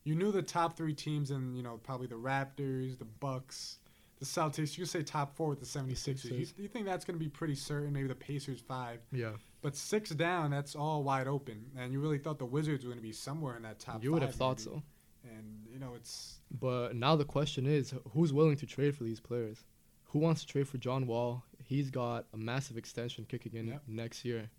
[0.04, 3.78] you knew the top three teams, and you know probably the Raptors, the Bucks,
[4.20, 4.78] the Celtics.
[4.78, 5.89] You could say top four with the 76ers.
[5.89, 6.54] You, Sixers.
[6.58, 7.94] you think that's going to be pretty certain?
[7.94, 9.32] Maybe the Pacers five, yeah.
[9.62, 11.65] but six down, that's all wide open.
[11.78, 14.04] And you really thought the Wizards were going to be somewhere in that top.
[14.04, 14.78] You would have five, thought maybe.
[14.78, 14.84] so.
[15.24, 19.20] And you know, it's But now the question is, who's willing to trade for these
[19.20, 19.65] players?
[20.06, 21.44] Who wants to trade for John Wall?
[21.69, 23.84] He's got a massive extension kicking in Yep.
[23.88, 24.49] next year.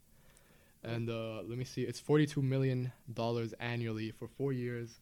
[0.84, 2.92] And uh, let me see, it's $42 million
[3.58, 5.00] annually for four years.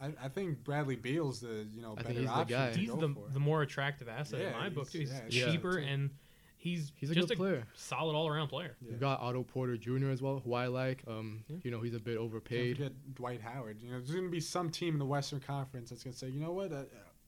[0.00, 2.72] I, I think Bradley Beal's the you know I better think he's the guy.
[2.72, 4.90] He's the, the more attractive asset in my book.
[4.90, 5.00] Too.
[5.00, 5.86] He's he's- yeah, cheaper too.
[5.86, 6.10] and
[6.56, 7.66] he's He's a just good player.
[7.74, 8.76] solid all around player.
[8.80, 8.92] Yeah.
[8.92, 10.08] You've got Otto Porter Jr.
[10.10, 11.02] as well, who I like.
[11.06, 11.56] Um, Yeah.
[11.64, 12.76] You know, he's a bit Can't overpaid.
[12.78, 13.80] forget Dwight Howard.
[13.82, 16.18] You know, there's going to be some team in the Western Conference that's going to
[16.18, 16.82] say, you know what, uh,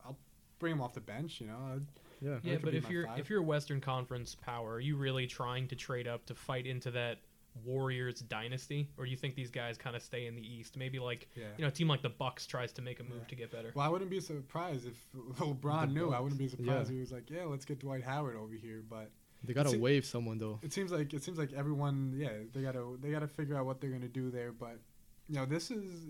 [0.05, 0.17] I'll
[0.59, 1.39] bring him off the bench.
[1.41, 1.79] You know, Uh,
[2.21, 2.37] Yeah.
[2.43, 3.19] Yeah, but if you're five.
[3.19, 6.65] if you're a Western Conference power, are you really trying to trade up to fight
[6.67, 7.17] into that
[7.65, 10.77] Warriors dynasty, or do you think these guys kind of stay in the East?
[10.77, 11.45] Maybe like yeah.
[11.57, 13.27] you know, a team like the Bucks tries to make a move Yeah.
[13.27, 13.71] to get better.
[13.75, 14.95] Well, I wouldn't be surprised if
[15.37, 16.13] LeBron The knew.
[16.13, 16.81] I wouldn't be surprised Yeah.
[16.81, 19.11] if he was like, "Yeah, let's get Dwight Howard over here." But
[19.43, 20.59] They got to It's a- waive someone, though.
[20.61, 23.81] it seems like it seems like everyone, yeah, they gotta they gotta figure out what
[23.81, 24.51] they're gonna do there.
[24.53, 24.79] But
[25.27, 26.07] you know, this is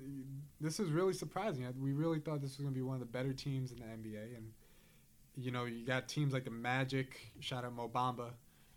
[0.60, 1.66] this is really surprising.
[1.80, 4.36] We really thought this was gonna be one of the better teams in the NBA,
[4.38, 4.52] and
[5.36, 7.20] you know, you got teams like the Magic.
[7.40, 8.32] Shout out Mo Bamba.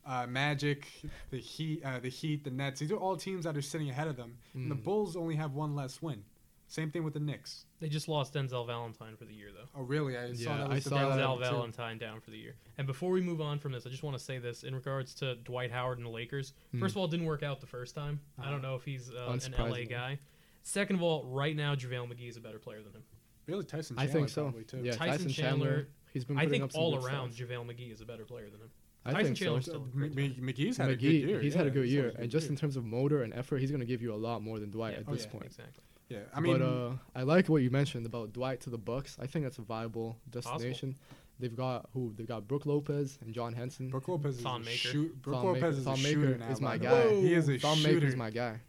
[0.07, 0.87] Uh, Magic,
[1.31, 2.81] the Heat, uh, the Heat, the Nets.
[2.81, 4.37] These are all teams that are sitting ahead of them.
[4.53, 4.85] And the Mm.
[4.85, 6.25] Bulls only have one less win.
[6.67, 7.67] Same thing with the Knicks.
[7.81, 9.69] They just lost Denzel Valentine for the year, though.
[9.75, 10.17] Oh, really?
[10.17, 10.71] I saw that.
[10.71, 11.55] I saw developed that Denzel too.
[11.57, 12.55] Valentine down for the year.
[12.79, 15.15] And before we move on from this, I just want to say this in regards
[15.17, 16.53] to Dwight Howard and the Lakers.
[16.73, 16.81] Hmm.
[16.81, 18.21] First of all, it didn't work out the first time.
[18.39, 18.51] I Uh-huh.
[18.51, 19.89] don't know if he's uh, an LA Unsurprisingly.
[19.91, 20.19] guy.
[20.63, 23.03] Second of all, right now JaVale McGee is a better player than him.
[23.47, 23.99] Really, Tyson.
[23.99, 24.45] I think so.
[24.45, 24.79] Probably too.
[24.83, 25.89] Yeah, Tyson Tyson, Chandler, Chandler.
[26.15, 27.47] He's been I think up some all around stats.
[27.47, 28.71] JaVale McGee is a better player than him.
[29.05, 29.45] I Tyson think so.
[29.45, 30.27] Chandler's So, still a M- player.
[30.39, 31.41] M- McGee's had a good year.
[31.41, 32.53] he's yeah, had a good year, had a and just year.
[32.53, 34.71] in terms of motor and effort, he's going to give you a lot more than
[34.71, 35.01] Dwight Yeah.
[35.01, 35.31] at Oh, this yeah.
[35.33, 35.45] point.
[35.45, 35.83] Exactly.
[36.09, 39.19] yeah, I mean, but uh, I like what you mentioned about Dwight to the Bucks.
[39.21, 40.97] I think that's a viable destination.
[41.41, 42.15] They've got who?
[42.17, 43.89] They've got Brook Lopez and John Henson.
[43.91, 44.77] Brook Lopez is Thon a Maker.
[44.77, 45.21] shoot.
[45.21, 46.49] Brook Thon Lopez Maker- is Thon a Maker shooter now.
[46.51, 46.93] is my guy.
[46.93, 47.21] way.
[47.23, 47.95] He is a Thon shooter.
[47.95, 48.61] Maker's my guy.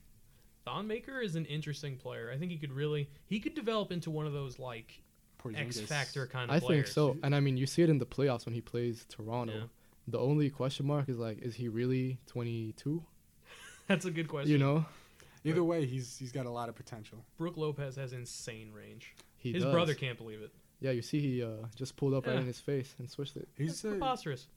[0.65, 2.31] Thon Maker is an interesting player.
[2.34, 4.99] I think he could really he could develop into one of those like
[5.53, 5.88] X Porzingis.
[5.88, 6.86] factor kind of I players.
[6.86, 9.53] think so, and I mean you see it in the playoffs when he plays Toronto.
[9.53, 9.63] Yeah.
[10.08, 13.03] The only question mark is like, is he really 22?
[13.88, 14.51] That's a good question.
[14.51, 14.86] You know,
[15.43, 17.23] Either way, he's he's got a lot of potential.
[17.38, 19.13] Brook Lopez has insane range.
[19.38, 19.71] he His does.
[19.71, 20.51] brother can't believe it.
[20.81, 23.47] Yeah, you see, he uh, just pulled up right in his face and switched it.
[23.58, 24.47] He's It's uh, preposterous.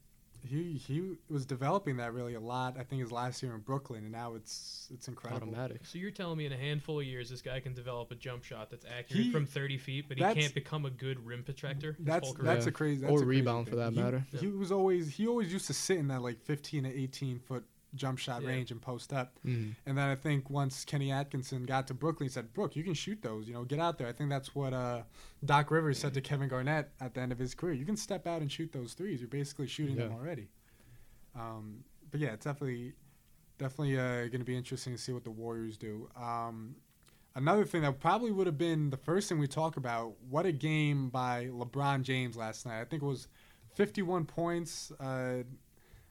[0.47, 2.75] He he was developing that really a lot.
[2.79, 5.47] I think his last year in Brooklyn, and now it's it's incredible.
[5.49, 5.81] Automatic.
[5.85, 8.43] So you're telling me in a handful of years this guy can develop a jump
[8.43, 11.93] shot that's accurate He- from 30 feet, but he can't become a good rim protector.
[11.93, 12.69] his That's whole that's Yeah.
[12.69, 13.01] a crazy.
[13.01, 13.79] That's Or a crazy rebound for thing.
[13.79, 14.25] that He- matter.
[14.39, 17.65] He, was always he always used to sit in that like 15 to 18 foot
[17.95, 18.49] jump shot Yeah.
[18.49, 19.39] range and post up.
[19.45, 19.75] Mm.
[19.85, 22.93] And then I think once Kenny Atkinson got to Brooklyn, he said, "Brook, you can
[22.93, 23.47] shoot those.
[23.47, 25.03] You know, get out there." I think that's what uh,
[25.43, 27.73] Doc Rivers said to Kevin Garnett at the end of his career.
[27.73, 29.19] You can step out and shoot those threes.
[29.21, 30.49] You're basically shooting them already.
[31.35, 32.93] Um, but yeah, it's definitely
[33.57, 36.09] definitely uh, going to be interesting to see what the Warriors do.
[36.15, 36.75] Um,
[37.35, 40.13] another thing that probably would have been the first thing we talk about.
[40.29, 42.79] What a game by LeBron James last night.
[42.79, 43.27] I think it was
[43.75, 44.91] 51 points.
[44.99, 45.43] Uh,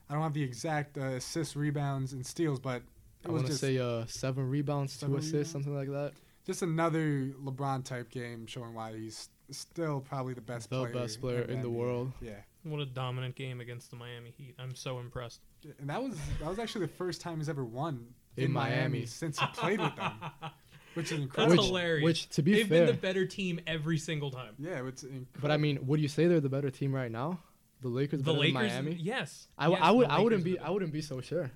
[0.09, 2.81] I don't have the exact uh, assists, rebounds, and steals, but
[3.25, 5.51] I it was want to just say uh, seven rebounds, Seven two assists, rebounds?
[5.51, 6.13] something like that.
[6.45, 11.21] just another LeBron type game, showing why he's still probably the best The player, best
[11.21, 12.11] player in the world.
[12.21, 12.31] Yeah,
[12.63, 14.55] What a dominant game against the Miami Heat.
[14.59, 15.41] I'm so impressed.
[15.79, 18.75] and that was that was actually the first time he's ever won In in, Miami.
[18.75, 19.05] Miami.
[19.05, 20.13] since he played with them,
[20.95, 21.57] which is That's incredible.
[21.57, 22.03] which, hilarious.
[22.03, 24.53] Which, to be fair They've fair, been the better team every single time.
[24.57, 25.39] yeah, it's incredible.
[25.41, 27.39] but I mean, would you say they're the better team right now?
[27.81, 28.93] The Lakers The better than Lakers, Miami?
[28.99, 29.47] yes.
[29.57, 30.07] I, yes, I would.
[30.07, 31.51] I wouldn't be are I wouldn't be so sure.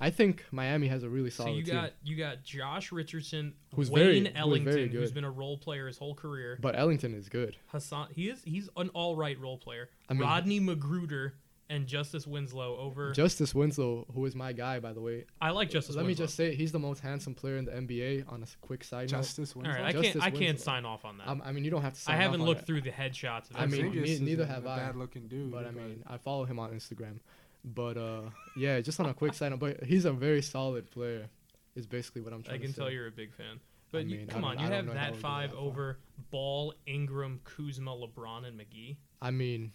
[0.00, 1.50] I think Miami has a really solid.
[1.50, 1.74] So you team.
[1.74, 5.14] got you got Josh Richardson, Who's Wayne very- Ellington, who's good.
[5.14, 6.58] been a role player his whole career.
[6.60, 7.56] But Ellington is good.
[7.68, 9.88] Hassan, he is he's an all right role player.
[10.08, 11.32] I mean- Rodney McGruder
[11.72, 13.12] and Justise Winslow over.
[13.12, 15.24] Justise Winslow, who is my guy by the way.
[15.40, 15.96] I like Justise.
[15.96, 18.30] Let me just say he's the most handsome player in the NBA.
[18.32, 19.82] On a quick side Justise All Winslow.
[19.82, 21.26] right, I Justise can't I can't sign off on that.
[21.26, 21.98] note, um, I mean you don't have to.
[21.98, 22.66] I Sign off haven't on looked that.
[22.66, 23.50] through the headshots.
[23.50, 23.96] Of I mean, everyone.
[23.98, 24.76] Porzingis ne- is neither a- have a I.
[24.78, 27.18] Bad looking dude, But I mean, I follow him on Instagram.
[27.64, 28.22] But uh,
[28.56, 31.28] yeah, just on a quick side note, but he's a very solid player.
[31.74, 32.54] Is basically what I'm trying to say.
[32.54, 32.80] I to can say.
[32.82, 33.60] tell you're a big fan.
[33.92, 35.98] But you, mean, I come on, you have that five that over
[36.30, 38.96] Ball, Ingram, Kuzma, LeBron, and McGee.
[39.20, 39.72] I mean,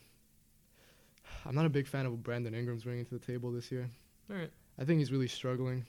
[1.46, 3.90] I'm not a big fan of what Brandon Ingram's bringing to the table this year.
[4.30, 4.52] All right.
[4.80, 5.86] I think he's really struggling.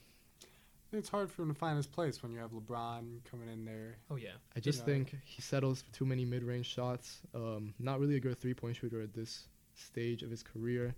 [0.92, 3.96] it's hard for him to find his place when you have LeBron coming in there.
[4.10, 4.30] Oh yeah.
[4.56, 4.92] I just know.
[4.94, 7.18] think he settles for too many mid-range shots.
[7.34, 10.94] Um, not really a good three-point shooter at this stage of his career.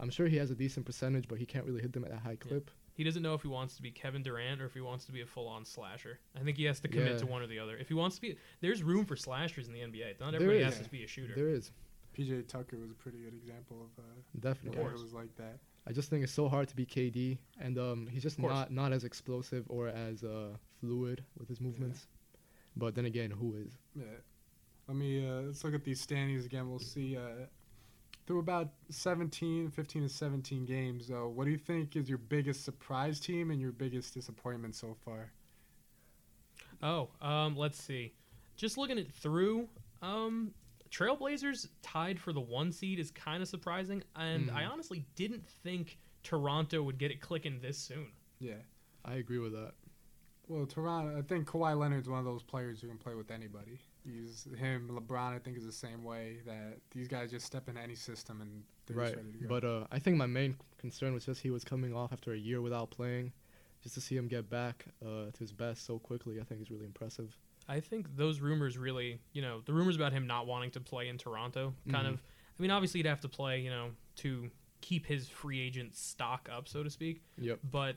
[0.00, 2.16] I'm sure he has a decent percentage, but he can't really hit them at a
[2.18, 2.70] high clip.
[2.94, 5.12] He doesn't know if he wants to be Kevin Durant or if he wants to
[5.12, 6.18] be a full-on slasher.
[6.34, 7.18] I think he has to commit Yeah.
[7.18, 7.76] to one or the other.
[7.76, 10.18] If he wants to be, there's room for slashers in the NBA.
[10.18, 11.34] Not everybody has to be a shooter.
[11.34, 11.70] There is
[12.16, 14.80] PJ Tucker was a pretty good example of uh, a definitely.
[14.80, 15.58] player who was like that.
[15.86, 18.92] I just think it's so hard to be KD, and um, he's just not not
[18.92, 22.06] as explosive or as uh, fluid with his movements.
[22.76, 23.72] But then again, who is?
[23.94, 24.04] Yeah.
[24.88, 26.68] Let me uh, let's look at these standings again.
[26.68, 27.46] We'll see uh,
[28.26, 31.10] through about 17, 15 to 17 games.
[31.10, 34.96] Uh, what do you think is your biggest surprise team and your biggest disappointment so
[35.04, 35.30] far?
[36.82, 38.14] Oh, um, let's see.
[38.56, 39.68] Just looking it through,
[40.02, 40.52] um,
[40.96, 44.70] Trailblazers tied for the one seed is kind of surprising, and I Mhm.
[44.70, 48.12] honestly didn't think Toronto would get it clicking this soon.
[48.38, 48.62] Yeah.
[49.04, 49.74] I agree with that.
[50.48, 51.18] Well, Toronto.
[51.18, 53.78] I think Kawhi Leonard's one of those players who can play with anybody.
[54.04, 54.88] He's him.
[54.88, 56.40] LeBron, I think, is the same way.
[56.46, 59.06] That these guys just step into any system and they're right.
[59.06, 59.48] just ready to go.
[59.48, 62.38] But uh, I think my main concern was just he was coming off after a
[62.38, 63.32] year without playing.
[63.82, 66.70] Just to see him get back uh, to his best so quickly, I think is
[66.70, 67.36] really impressive.
[67.68, 71.08] I think those rumors really, you know, the rumors about him not wanting to play
[71.08, 72.12] in Toronto kind Mhm.
[72.14, 72.22] of,
[72.58, 74.50] I mean, obviously he'd have to play, you know, to
[74.80, 77.60] keep his free agent stock up, so to speak, Yep.
[77.70, 77.96] but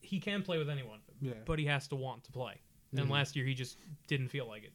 [0.00, 1.34] he can play with anyone, yeah.
[1.44, 2.60] but he has to want to play.
[2.92, 3.10] And Mhm.
[3.10, 4.72] last year he just didn't feel like it.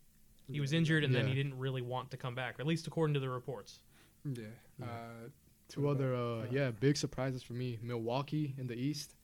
[0.52, 3.14] He was injured and then he didn't really want to come back, at least according
[3.16, 3.82] to the reports.
[4.26, 4.46] Yeah.
[4.80, 4.86] Yeah.
[4.86, 5.30] Uh,
[5.68, 7.78] Two other, uh, yeah, big surprises for me.
[7.84, 9.16] Milwaukee in the East,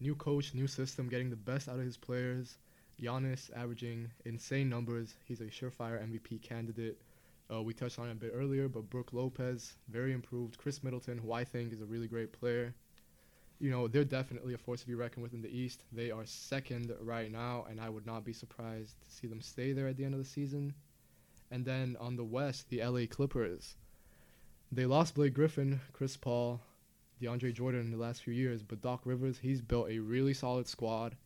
[0.00, 2.56] new coach, new system, getting the best out of his players.
[3.00, 5.14] Giannis averaging insane numbers.
[5.24, 7.00] He's a surefire MVP candidate.
[7.52, 10.56] Uh, we touched on it a bit earlier, but Brook Lopez, very improved.
[10.58, 12.74] Khris Middleton, who I think is a really great player.
[13.58, 15.82] You know, they're definitely a force to be reckoned with in the East.
[15.92, 19.72] They are second right now, and I would not be surprised to see them stay
[19.72, 20.74] there at the end of the season.
[21.50, 23.76] And then on the West, the LA Clippers.
[24.72, 26.60] They lost Blake Griffin, Chris Paul,
[27.20, 30.68] DeAndre Jordan in the last few years, but Doc Rivers, he's built a really solid
[30.68, 31.16] squad.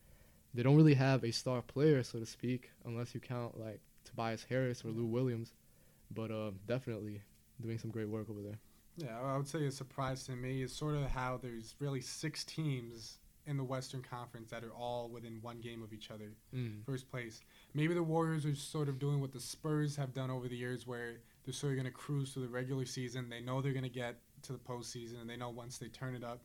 [0.54, 4.44] They don't really have a star player, so to speak, unless you count like Tobias
[4.48, 5.52] Harris or Lou Williams.
[6.14, 7.22] But uh, definitely,
[7.60, 8.58] doing some great work over there.
[8.96, 12.44] Yeah, I would say a surprise to me is sort of how there's really six
[12.44, 16.84] teams in the Western Conference that are all within one game of each other, Mm.
[16.86, 17.40] first place.
[17.74, 20.86] Maybe the Warriors are sort of doing what the Spurs have done over the years,
[20.86, 23.28] where they're sort of going to cruise through the regular season.
[23.28, 26.14] They know they're going to get to the postseason, and they know once they turn
[26.14, 26.40] it up,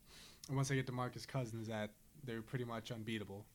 [0.47, 1.91] and once they get to Marcus Cousins, that
[2.25, 3.45] they're pretty much unbeatable.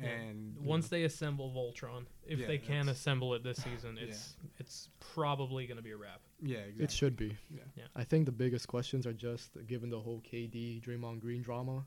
[0.00, 0.08] Yeah.
[0.08, 4.04] And Once they assemble Voltron, if Yeah, they can that's- assemble it this season, Yeah.
[4.08, 6.20] it's it's probably going to be a wrap.
[6.40, 6.84] yeah, exactly.
[6.84, 7.36] It should be.
[7.50, 7.60] Yeah.
[7.76, 7.84] Yeah.
[7.94, 11.86] I think the biggest questions are just given the whole KD Draymond Green drama.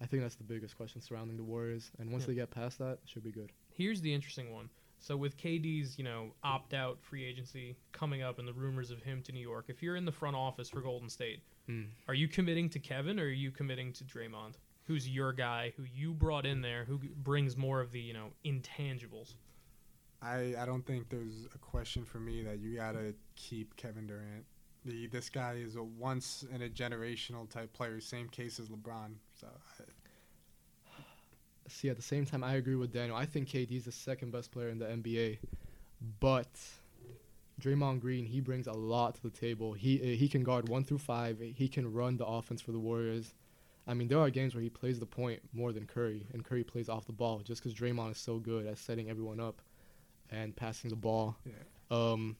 [0.00, 2.28] I think that's the biggest question surrounding the Warriors, and once Yeah.
[2.28, 3.50] they get past that, it should be good.
[3.72, 4.70] Here's the interesting one.
[5.00, 9.02] So with KD's, you know, opt out free agency coming up and the rumors of
[9.02, 11.90] him to New York, if you're in the front office for Golden State, Mm.
[12.08, 14.54] are you committing to Kevin or are you committing to Draymond?
[14.88, 18.30] Who's your guy who you brought in there who brings more of the, you know,
[18.44, 19.34] intangibles?
[20.20, 24.44] I, I don't think there's a question for me that you gotta keep Kevin Durant.
[24.84, 28.00] The this guy is a once in a generational type player.
[28.00, 29.12] Same case as LeBron.
[29.38, 29.84] So I,
[31.68, 33.16] See, at the same time, I agree with Daniel.
[33.16, 35.38] I think KD is the second best player in the NBA,
[36.18, 36.48] but
[37.60, 39.74] Draymond Green he brings a lot to the table.
[39.74, 41.40] He uh, he can guard one through five.
[41.40, 43.34] He can run the offense for the Warriors.
[43.88, 46.62] I mean, there are games where he plays the point more than Curry, and Curry
[46.62, 49.62] plays off the ball just because Draymond is so good at setting everyone up
[50.30, 51.36] and passing the ball.
[51.46, 51.52] yeah.
[51.90, 52.36] Um,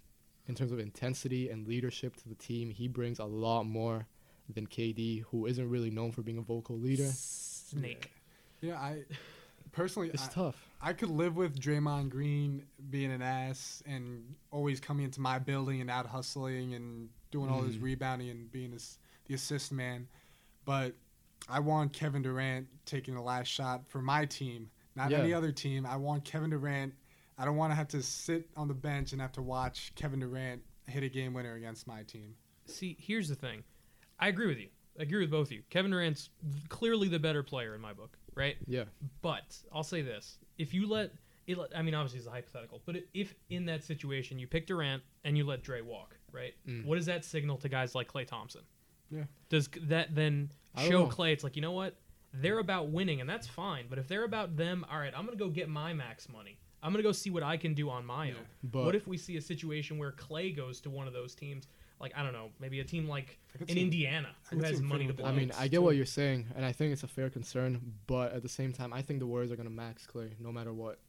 [0.47, 4.07] in terms of intensity and leadership to the team, he brings a lot more
[4.55, 7.09] than KD, who isn't really known for being a vocal leader.
[7.15, 8.11] Snake.
[8.61, 9.05] Yeah, I
[9.73, 10.69] personally It's I, tough.
[10.81, 15.81] I could live with Draymond Green being an ass and always coming into my building
[15.81, 17.83] and out hustling and doing all this Mhm.
[17.83, 20.09] rebounding and being this, the assist man.
[20.65, 20.95] But
[21.49, 25.19] I want Kevin Durant taking the last shot for my team, not Yeah.
[25.19, 25.85] any other team.
[25.87, 26.95] I want Kevin Durant.
[27.37, 30.21] I don't want to have to sit on the bench and have to watch Kevin
[30.21, 32.35] Durant hit a game winner against my team.
[32.67, 33.63] See, here's the thing.
[34.19, 34.69] I agree with you.
[34.99, 35.63] I agree with both of you.
[35.71, 36.31] Kevin Durant's
[36.69, 38.57] clearly the better player in my book, right?
[38.67, 38.85] Yeah.
[39.23, 41.13] But I'll say this: if you let
[41.47, 45.03] it, I mean, obviously it's a hypothetical, but if in that situation you pick Durant
[45.25, 46.55] and you let Dre walk, right?
[46.67, 46.85] Mm.
[46.85, 48.63] What does that signal to guys like Klay Thompson?
[49.11, 49.25] Yeah.
[49.49, 51.07] Does that then show.
[51.07, 51.33] Klay?
[51.33, 51.97] It's like you know what?
[52.35, 53.87] They're about winning, and that's fine.
[53.89, 56.59] But if they're about them, all right, I'm gonna go get my max money.
[56.83, 58.35] I'm gonna go see what I can do on my Yeah.
[58.35, 58.47] own.
[58.63, 61.67] But what if we see a situation where Klay goes to one of those teams?
[62.01, 65.13] Like I don't know, maybe a team like in see- Indiana who has money to
[65.13, 65.33] fitting blow.
[65.33, 65.83] I mean, I get too.
[65.83, 67.95] what you're saying, and I think it's a fair concern.
[68.07, 70.73] But at the same time, I think the Warriors are gonna max Klay no matter
[70.73, 71.01] what.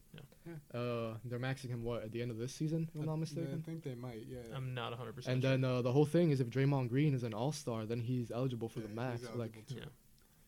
[0.46, 0.78] Yeah.
[0.80, 3.62] Uh, they're maxing him what at the end of this season, if I'm not mistaken.
[3.62, 4.24] I think they might.
[4.28, 4.38] Yeah.
[4.54, 5.12] I'm not 100.
[5.14, 7.84] percent And then uh, the whole thing is if Draymond Green is an All Star,
[7.86, 9.20] then he's eligible for Yeah, the max.
[9.22, 9.74] eligible Like, too.
[9.76, 9.84] Yeah.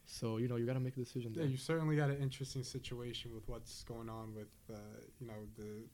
[0.07, 1.33] so you know, you gotta make a decision.
[1.33, 1.43] There.
[1.43, 1.53] Yeah, there.
[1.53, 4.79] you certainly got an interesting situation with what's going on with, uh,
[5.21, 5.85] you know, the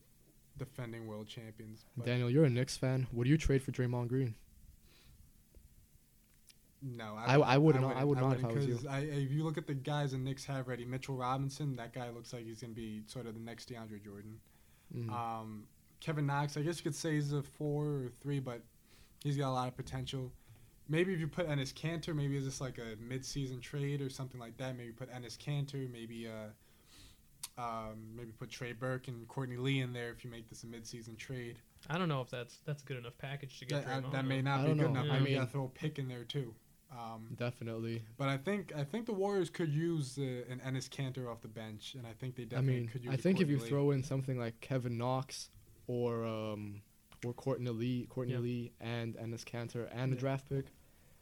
[0.57, 1.85] defending world champions.
[2.05, 3.07] Daniel, you're a Knicks fan.
[3.13, 4.35] Would you trade for Draymond Green?
[6.81, 8.75] No, I- I wouldn't- I would not if I was you.
[8.75, 11.93] because I, if you look at the guys the Knicks have ready, Mitchell Robinson, that
[11.93, 14.39] guy looks like he's going to be sort of the next DeAndre Jordan.
[14.95, 15.11] Mm.
[15.13, 15.67] Um,
[16.01, 18.63] Kevin Knox, I guess you could say he's a four or three, but
[19.25, 20.31] he's got a lot of potential.
[20.89, 24.41] Maybe if you put Enes Kanter, maybe it's just like a mid-season trade or something
[24.41, 24.77] like that.
[24.77, 29.93] Maybe put Enes Kanter, maybe uh, um, maybe put Trey Burke and Courtney Lee in
[29.93, 31.59] there if you make this a mid-season trade.
[31.91, 34.25] I don't know if that's that's a good enough package to get That, uh, that
[34.25, 34.87] may not I be good know.
[34.87, 35.07] enough.
[35.07, 35.13] Yeah.
[35.13, 36.55] I you mean- gotta throw a pick in there too.
[36.91, 38.03] Um, Definitely.
[38.17, 41.49] but I think I think the Warriors could use uh, an Enes Kanter off the
[41.49, 43.13] bench, and I think they I definitely mean, could use.
[43.13, 43.69] I think if you Lee.
[43.69, 45.51] throw in something like Kevin Knox
[45.87, 46.81] or um,
[47.27, 48.41] or Courtney Lee, Courtney Yeah.
[48.41, 50.67] Lee, and Enes Kanter and a draft pick,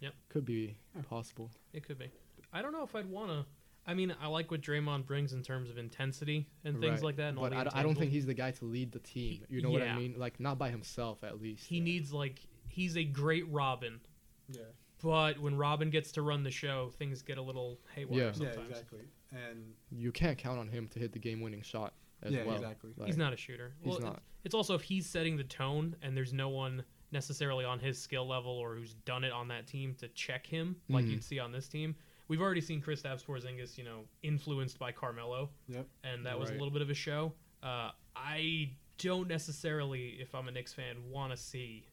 [0.01, 0.15] Yep.
[0.29, 1.03] could be Yeah.
[1.03, 1.51] possible.
[1.73, 2.11] It could be.
[2.53, 3.45] I don't know if I'd want to.
[3.89, 7.03] I mean, I like what Draymond brings in terms of intensity and things Right.
[7.03, 7.29] like that.
[7.31, 9.45] And But the I, don't- I don't think he's the guy to lead the team.
[9.49, 9.83] He- you know what.
[9.83, 10.15] I mean?
[10.19, 11.67] Like not by himself, at least.
[11.67, 14.01] he needs like he's a great Robin,
[14.49, 14.63] Yeah.
[15.03, 18.19] But when Robin gets to run the show, things get a little haywire.
[18.19, 18.25] Yeah.
[18.27, 18.71] Yeah, Sometimes.
[18.71, 19.01] exactly.
[19.33, 22.57] And You can't count on him to hit the game-winning shot as yeah, well.
[22.57, 22.91] exactly.
[22.97, 23.75] Like, He's not a shooter.
[23.83, 24.23] He's well, not.
[24.45, 26.83] It's also if he's setting the tone and there's no one
[27.13, 30.77] necessarily on his skill level or who's done it on that team to check him
[30.89, 31.11] like Mhm.
[31.13, 31.95] you'd see on this team.
[32.29, 35.87] We've already seen Kristaps Porzingis, you know, influenced by Carmelo, Yep.
[36.05, 36.57] and that was Right.
[36.57, 37.33] a little bit of a show.
[37.63, 41.87] Uh, I don't necessarily, if I'm a Knicks fan, want to see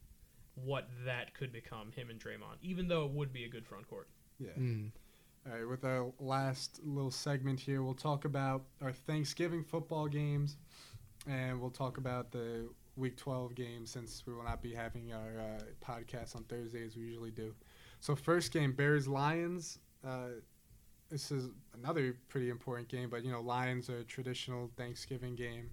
[0.55, 3.87] what that could become him and Draymond, even though it would be a good front
[3.87, 4.07] court.
[4.39, 4.51] Yeah.
[4.57, 4.91] Mm.
[5.45, 10.55] All right, with our last little segment here, we'll talk about our Thanksgiving football games,
[11.27, 15.39] and we'll talk about the Week 12 games since we will not be having our
[15.39, 17.53] uh, podcast on Thursday as we usually do.
[17.99, 19.79] So, first game, Bears Lions.
[20.05, 20.39] Uh,
[21.09, 25.69] this is another pretty important game, but you know, Lions are a traditional Thanksgiving game.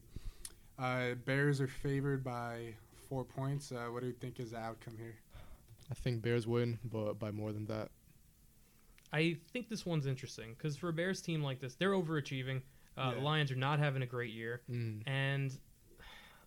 [0.79, 2.75] Uh, Bears are favored by
[3.11, 3.73] four points.
[3.73, 5.17] Uh, what do you think is the outcome here?
[5.91, 7.91] I think Bears win, but by more than that.
[9.13, 12.63] I think this one's interesting because for a Bears team like this, they're overachieving.
[12.97, 15.03] Uh, The Lions are not having a great year, Mm.
[15.07, 15.59] and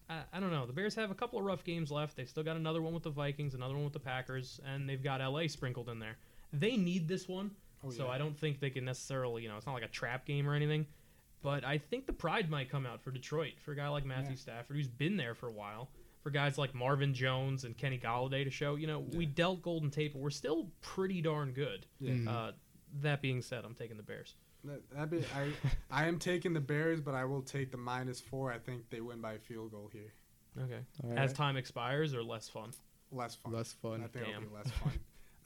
[0.10, 0.66] I, I don't know.
[0.66, 2.16] The Bears have a couple of rough games left.
[2.16, 5.04] They've still got another one with the Vikings, another one with the Packers, and they've
[5.04, 6.16] got LA sprinkled in there.
[6.54, 7.52] They need this one,
[7.84, 8.12] Oh, so yeah.
[8.12, 10.54] I don't think they can necessarily, you know, it's not like a trap game or
[10.56, 10.86] anything.
[11.42, 14.32] But I think the pride might come out for Detroit for a guy like Matthew
[14.32, 14.38] Yeah.
[14.38, 15.90] Stafford, who's been there for a while.
[16.24, 19.92] For guys like Marvin Jones and Kenny Golladay to show, you know, we dealt Golden
[19.92, 21.86] Tate, but we're still pretty darn good.
[22.00, 22.14] Yeah.
[22.14, 22.28] Mm.
[22.28, 22.52] Uh,
[23.02, 24.36] that being said, I'm taking the Bears.
[24.64, 25.50] That, be, I,
[25.92, 28.52] I am taking the Bears, but I will take the minus four.
[28.52, 30.14] I think they win by a field goal here.
[30.62, 30.80] Okay.
[31.04, 32.72] All As time expires or less fun?
[33.12, 33.52] Less fun.
[33.52, 34.04] Less fun.
[34.04, 34.94] I think it'll be less fun.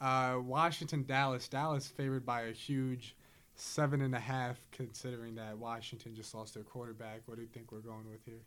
[0.00, 1.48] uh, Washington, Dallas.
[1.48, 3.16] Dallas favored by a huge
[3.56, 7.22] seven and a half, considering that Washington just lost their quarterback.
[7.26, 8.42] What do you think we're going with here?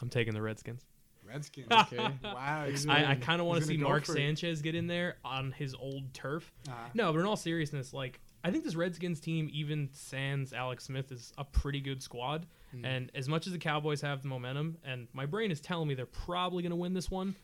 [0.00, 0.84] I'm taking the Redskins.
[1.24, 1.68] Redskins.
[1.72, 1.96] Okay.
[2.22, 2.66] wow.
[2.88, 4.06] I, I kind of want to see Mark.
[4.06, 6.52] Sanchez get in there on his old turf.
[6.68, 10.84] Uh, No, but in all seriousness, like I think this Redskins team, even sans Alex
[10.84, 12.46] Smith, is a pretty good squad.
[12.74, 12.84] Mm.
[12.84, 15.94] And as much as the Cowboys have the momentum, and my brain is telling me
[15.94, 17.34] they're probably going to win this one,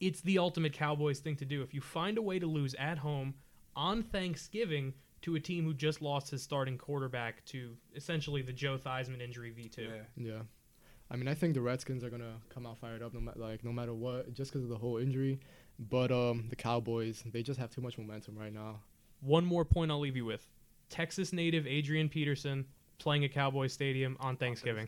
[0.00, 1.62] it's the ultimate Cowboys thing to do.
[1.62, 3.34] If you find a way to lose at home
[3.76, 8.78] on Thanksgiving to a team who just lost his starting quarterback to essentially the Joe
[8.78, 9.78] Theismann injury V2.
[9.78, 9.90] yeah.
[10.16, 10.38] Yeah.
[11.10, 13.64] I mean, I think the Redskins are gonna come out fired up, no ma- like
[13.64, 15.40] no matter what, just because of the whole injury.
[15.78, 18.80] But um, the Cowboys, they just have too much momentum right now.
[19.20, 20.46] One more point I'll leave you with
[20.88, 22.66] Texas native Adrian Peterson
[22.98, 24.86] playing at Cowboy Stadium on Thanksgiving.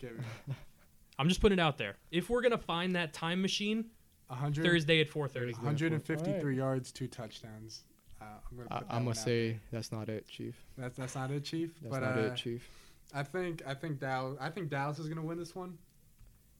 [1.18, 1.96] I'm just putting it out there.
[2.10, 3.86] If we're going to find that time machine,
[4.28, 5.32] 100, Thursday at 4:30.
[5.32, 5.52] Thursday.
[5.52, 7.82] 153 yards, two touchdowns.
[8.20, 10.54] Uh, I'm gonna I, I'm one gonna say that's not it, Chief.
[10.78, 11.72] that's that's not it, Chief.
[11.82, 12.68] That's but not uh, it, Chief.
[13.12, 15.76] I think I think Dallas I think Dallas is gonna win this one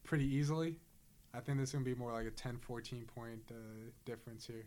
[0.03, 0.77] pretty easily.
[1.33, 3.53] I think this is gonna be more like a 10-14 point uh,
[4.05, 4.65] difference here.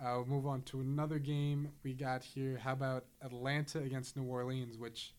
[0.00, 2.58] Uh, we'll move on to another game we got here.
[2.62, 5.14] How about Atlanta against New Orleans, which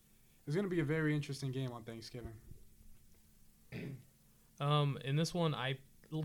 [0.47, 2.33] is gonna be a very interesting game on Thanksgiving.
[4.59, 5.77] Um, in this one, I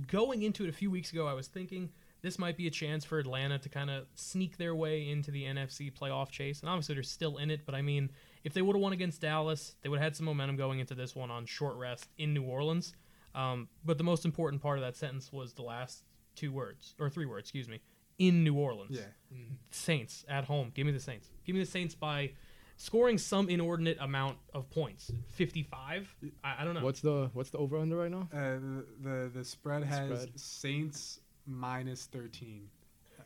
[0.08, 1.88] going into it a few weeks ago, I was thinking
[2.22, 5.44] this might be a chance for Atlanta to kind of sneak their way into the
[5.44, 6.60] NFC playoff chase.
[6.60, 7.60] And obviously, they're still in it.
[7.64, 8.10] But I mean,
[8.46, 10.94] if they would have won against Dallas, they would have had some momentum going into
[10.94, 12.94] this one on short rest in New Orleans.
[13.34, 16.04] Um, but the most important part of that sentence was the last
[16.36, 17.80] two words or three words, excuse me,
[18.18, 18.92] in New Orleans.
[18.96, 19.36] Yeah,
[19.72, 20.70] Saints at home.
[20.74, 21.28] Give me the Saints.
[21.44, 22.30] Give me the Saints by
[22.76, 25.10] scoring some inordinate amount of points.
[25.32, 26.14] 55?
[26.44, 26.84] I, I don't know.
[26.84, 28.28] What's the what's the over under right now?
[28.32, 30.40] uh, the, the the spread has Spread.
[30.40, 32.68] Saints minus 13.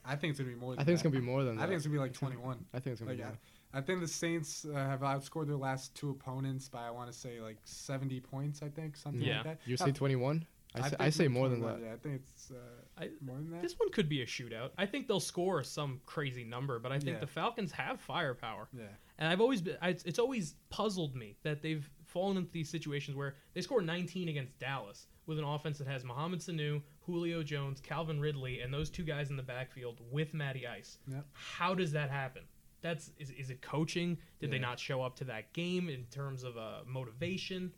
[0.02, 0.72] I think it's gonna be more.
[0.74, 1.62] Than I think it's gonna be more than that.
[1.62, 2.64] I think it's gonna be like 21.
[2.72, 3.38] I think it's gonna Like, be I, more.
[3.72, 7.16] I think the Saints uh, have outscored their last two opponents by I want to
[7.16, 8.62] say like 70 points.
[8.62, 9.36] I think something Yeah.
[9.36, 9.58] like that.
[9.66, 10.44] You say 21?
[10.74, 11.80] I say, I say more than that.
[11.82, 12.54] Yeah, I think it's uh,
[13.02, 13.62] I- more than that.
[13.62, 14.70] This one could be a shootout.
[14.78, 17.20] I think they'll score some crazy number, but I think Yeah.
[17.20, 18.68] the Falcons have firepower.
[18.76, 18.84] yeah,
[19.18, 23.16] And I've always been, I, it's always puzzled me that they've fallen into these situations
[23.16, 27.80] where they score 19 against Dallas with an offense that has Mohamed Sanu, Julio Jones,
[27.80, 30.98] Calvin Ridley, and those two guys in the backfield with Matty Ice.
[31.08, 31.24] Yep.
[31.32, 32.42] How does that happen?
[32.82, 34.18] That's is, is it coaching?
[34.40, 37.72] Did they not show up to that game in terms of uh, motivation?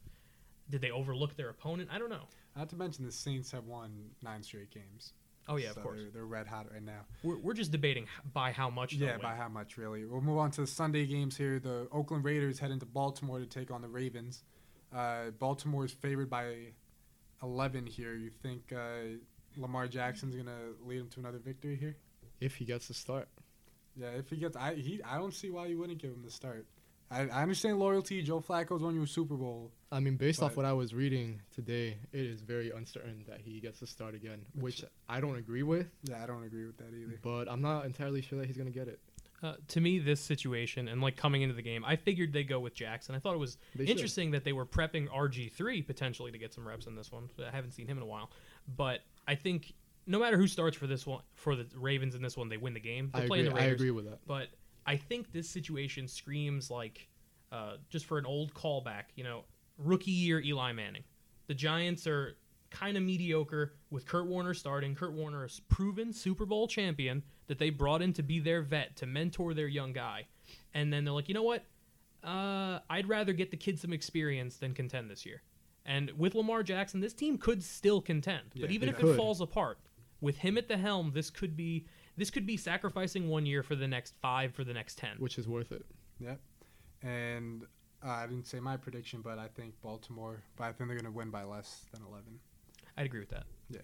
[0.71, 1.91] Did they overlook their opponent?
[1.93, 2.29] I don't know.
[2.57, 5.13] not to mention the Saints have won nine straight games.
[5.49, 6.01] Oh yeah, So of course.
[6.01, 7.01] They're, they're red hot right now.
[7.25, 8.93] We're, we're just debating by how much.
[8.95, 9.21] Yeah, win.
[9.23, 10.05] by how much really?
[10.05, 11.59] We'll move on to the Sunday games here.
[11.59, 14.45] The Oakland Raiders head into Baltimore to take on the Ravens.
[14.95, 16.55] Uh, Baltimore is favored by
[17.43, 18.15] 11 here.
[18.15, 19.19] You think uh,
[19.57, 21.97] Lamar Jackson's gonna lead them to another victory here?
[22.41, 23.29] If he gets the start.
[23.97, 26.31] Yeah, if he gets, I he, I don't see why you wouldn't give him the
[26.31, 26.67] start.
[27.11, 28.23] I, I understand loyalty.
[28.23, 29.71] Joe Flacco's won you a Super Bowl.
[29.91, 33.61] I mean, based off what I was reading today, it is very uncertain that he
[33.61, 35.89] gets to start again, which I don't agree with.
[36.05, 37.19] Yeah, I don't agree with that either.
[37.23, 38.99] But I'm not entirely sure that he's gonna get it.
[39.43, 42.61] Uh, to me, this situation and like coming into the game, I figured they'd go
[42.61, 43.15] with Jackson.
[43.15, 43.91] I thought it was They should.
[43.91, 47.29] interesting that they were prepping RG3 potentially to get some reps in this one.
[47.47, 48.31] I haven't seen him in a while,
[48.77, 49.75] but I think
[50.07, 52.75] no matter who starts for this one, for the Ravens in this one, they win
[52.75, 53.11] the game.
[53.13, 53.61] They're I playing agree.
[53.61, 54.19] the I agree with that.
[54.27, 54.49] but
[54.87, 57.09] I think this situation screams like
[57.53, 59.05] uh, just for an old callback.
[59.15, 59.45] You know,
[59.79, 61.05] rookie year Eli Manning.
[61.47, 62.37] The Giants are
[62.71, 64.95] kind of mediocre with Kurt Warner starting.
[64.95, 68.97] Kurt Warner is proven Super Bowl champion that they brought in to be their vet
[68.97, 70.27] to mentor their young guy,
[70.75, 71.65] and then they're like, you know what?
[72.25, 75.43] Uh, I'd rather get the kid some experience than contend this year.
[75.85, 78.45] And with Lamar Jackson, this team could still contend.
[78.55, 79.11] Yeah, but even if could.
[79.11, 79.79] it falls apart,
[80.23, 83.75] with him at the helm, this could be this could be sacrificing one year for
[83.75, 85.17] the next five for the next ten.
[85.19, 85.85] Which is worth it.
[86.21, 86.41] Yep.
[87.03, 87.65] And
[88.05, 90.43] uh, I didn't say my prediction, but I think Baltimore.
[90.57, 92.25] But I think they're gonna win by less than 11.
[92.97, 93.45] I'd agree with that.
[93.69, 93.81] Yeah.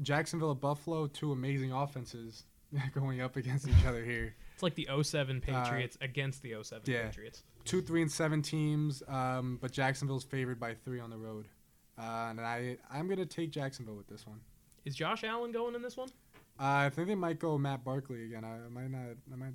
[0.00, 2.44] Jacksonville at Buffalo, two amazing offenses
[2.94, 4.34] going up against each other here.
[4.54, 7.06] It's like the 07 Patriots against the 07 yeah.
[7.06, 7.42] Patriots.
[7.64, 11.48] Two, three, and seven teams, um, but Jacksonville's favored by three on the road.
[11.98, 14.40] Uh, and I, I'm gonna take Jacksonville with this one.
[14.88, 16.08] Is Josh Allen going in this one?
[16.58, 18.42] Uh, I think they might go Matt Barkley again.
[18.42, 19.16] I, I might not.
[19.30, 19.52] I might.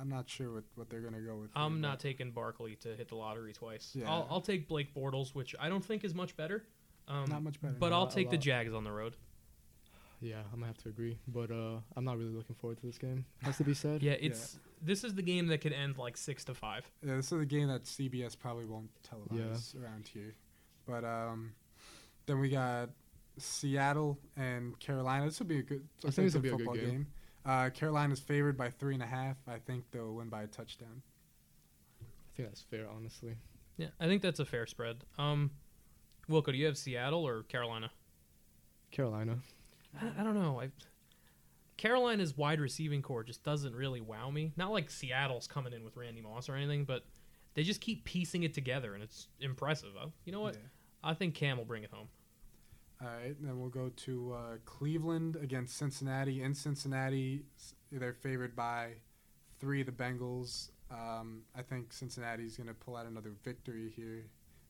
[0.00, 1.50] I'm not sure what, what they're gonna go with.
[1.56, 3.90] I'm not but- taking Barkley to hit the lottery twice.
[3.92, 4.08] Yeah.
[4.08, 6.62] I'll, I'll take Blake Bortles, which I don't think is much better.
[7.08, 7.74] Um, Not much better.
[7.76, 8.38] But No, I'll take the.
[8.38, 9.16] Jags on the road.
[10.20, 11.18] Yeah, I'm gonna have to agree.
[11.26, 13.26] But uh, I'm not really looking forward to this game.
[13.42, 14.00] Has to be said.
[14.04, 16.88] Yeah, it's this is the game that could end like six to five.
[17.04, 20.34] Yeah, this is the game that CBS probably won't televise around here.
[20.86, 21.52] But um,
[22.26, 22.90] then we got
[23.38, 25.26] Seattle and Carolina.
[25.26, 25.86] This would be a good.
[26.06, 27.06] I think this will be a good football game.
[27.44, 29.36] Uh, Carolina's favored by three and a half.
[29.48, 31.02] I think they'll win by a touchdown.
[32.00, 33.34] I think that's fair, honestly.
[33.76, 35.04] Yeah, I think that's a fair spread.
[35.18, 35.50] Um,
[36.30, 37.90] Wilco, do you have Seattle or Carolina?
[38.90, 39.38] Carolina.
[40.00, 40.60] I, I don't know.
[40.60, 40.70] I,
[41.76, 44.52] Carolina's wide receiving corps just doesn't really wow me.
[44.56, 47.04] Not like Seattle's coming in with Randy Moss or anything, but
[47.54, 49.90] they just keep piecing it together, and it's impressive.
[50.00, 50.54] Uh, you know what?
[50.54, 50.60] Yeah.
[51.02, 52.08] I think Cam will bring it home.
[53.02, 56.42] All right, then we'll go to uh, Cleveland against Cincinnati.
[56.42, 57.44] In Cincinnati,
[57.90, 58.92] they're favored by
[59.60, 59.82] three.
[59.82, 60.70] The Bengals.
[60.90, 64.26] Um, I think Cincinnati's going to pull out another victory here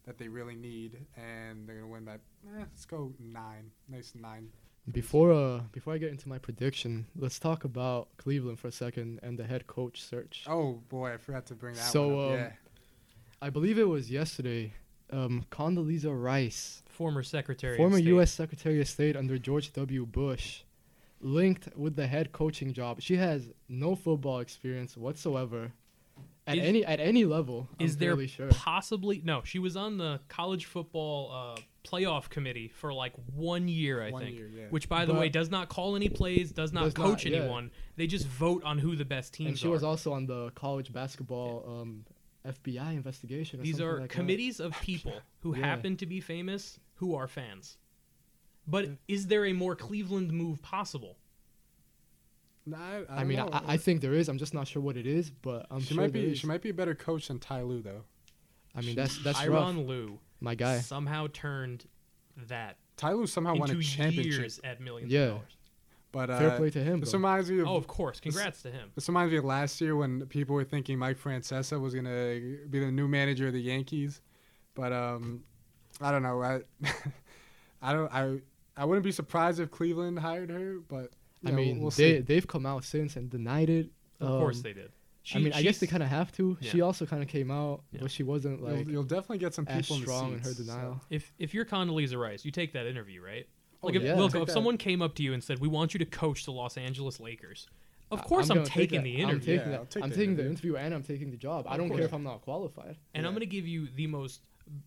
[0.06, 2.12] that they really need, and they're going to win by.
[2.14, 3.70] Eh, let's go nine.
[3.88, 4.48] Nice nine.
[4.90, 9.20] Before uh, before I get into my prediction, let's talk about Cleveland for a second
[9.22, 10.44] and the head coach search.
[10.48, 12.30] Oh boy, I forgot to bring that So, one up.
[12.30, 12.52] um, yeah.
[13.42, 14.72] I believe it was yesterday.
[15.12, 17.76] Um, Condoleezza Rice, Former Secretary.
[17.76, 18.08] former of State.
[18.08, 18.32] U.S.
[18.32, 20.06] Secretary of State under George W.
[20.06, 20.62] Bush,
[21.20, 23.00] linked with the head coaching job.
[23.00, 25.72] She has no football experience whatsoever,
[26.46, 27.68] at Is- any at any level.
[27.78, 28.48] I'm Is there sure.
[28.48, 29.42] possibly no?
[29.44, 34.22] She was on the college football uh, playoff committee for like one year, I One
[34.24, 34.36] think.
[34.36, 34.64] year, yeah.
[34.70, 37.26] Which, by the But- way, does not call any plays, does not Does not, coach
[37.26, 37.38] yeah.
[37.38, 37.70] anyone.
[37.96, 39.72] They just vote on who the best teams and she are.
[39.72, 42.04] was also on the college basketball um,
[42.46, 43.60] FBI investigation.
[43.60, 44.14] Or These something are like that.
[44.16, 45.66] committees of people who Yeah.
[45.66, 47.78] happen to be famous who are fans.
[48.66, 48.94] But Yeah.
[49.08, 51.18] is there a more Cleveland move possible?
[52.64, 53.40] Nah, I, I, I mean.
[53.40, 54.28] I, I think there is.
[54.28, 56.34] I'm just not sure what it is, but I'm she sure might be.
[56.36, 58.04] She might be a better coach than Ty Lue, though.
[58.74, 59.86] I mean, that's that's Tyron rough.
[59.88, 60.78] Lue My guy.
[60.78, 61.86] somehow turned
[62.48, 64.32] that Ty Lue somehow won into a championship.
[64.40, 65.20] years at millions Yeah.
[65.22, 65.56] of dollars.
[66.12, 67.00] But uh, Fair play to him.
[67.00, 67.18] This though.
[67.18, 68.20] reminds me of Oh, of course.
[68.20, 68.90] Congrats to him.
[68.94, 72.38] This reminds me of last year when people were thinking Mike Francesa was gonna
[72.68, 74.20] be the new manager of the Yankees,
[74.74, 75.42] but um,
[76.00, 76.42] I don't know.
[76.42, 76.60] I,
[77.82, 78.12] I don't.
[78.12, 78.40] I
[78.76, 81.10] I wouldn't be surprised if Cleveland hired her, but
[81.42, 82.18] you I know, mean, we'll they see.
[82.20, 83.90] they've come out since and denied it.
[84.20, 84.92] Of course Um, they did.
[85.34, 86.56] I mean, I guess they kind of have to.
[86.60, 88.00] She also kind of came out, Yeah.
[88.02, 90.38] but she wasn't You'll, like you'll definitely get some as people in the strong in
[90.40, 91.00] her seats, so- denial.
[91.10, 93.46] If if you're Condoleezza Rice, you take that interview, right?
[93.82, 94.14] Oh, Like if, yeah.
[94.14, 94.52] Wilco, Take if that.
[94.52, 97.18] someone came up to you and said, "We want you to coach the Los Angeles
[97.20, 97.68] Lakers,"
[98.10, 99.04] of course I'm, gonna take taking that.
[99.04, 99.80] the I'm interview, taking, Yeah, that.
[99.80, 100.70] I'll take I'm the taking the interview.
[100.72, 101.66] interview and I'm taking the job.
[101.68, 102.96] I don't care if I'm not qualified.
[103.14, 104.40] and I'm going to give you the most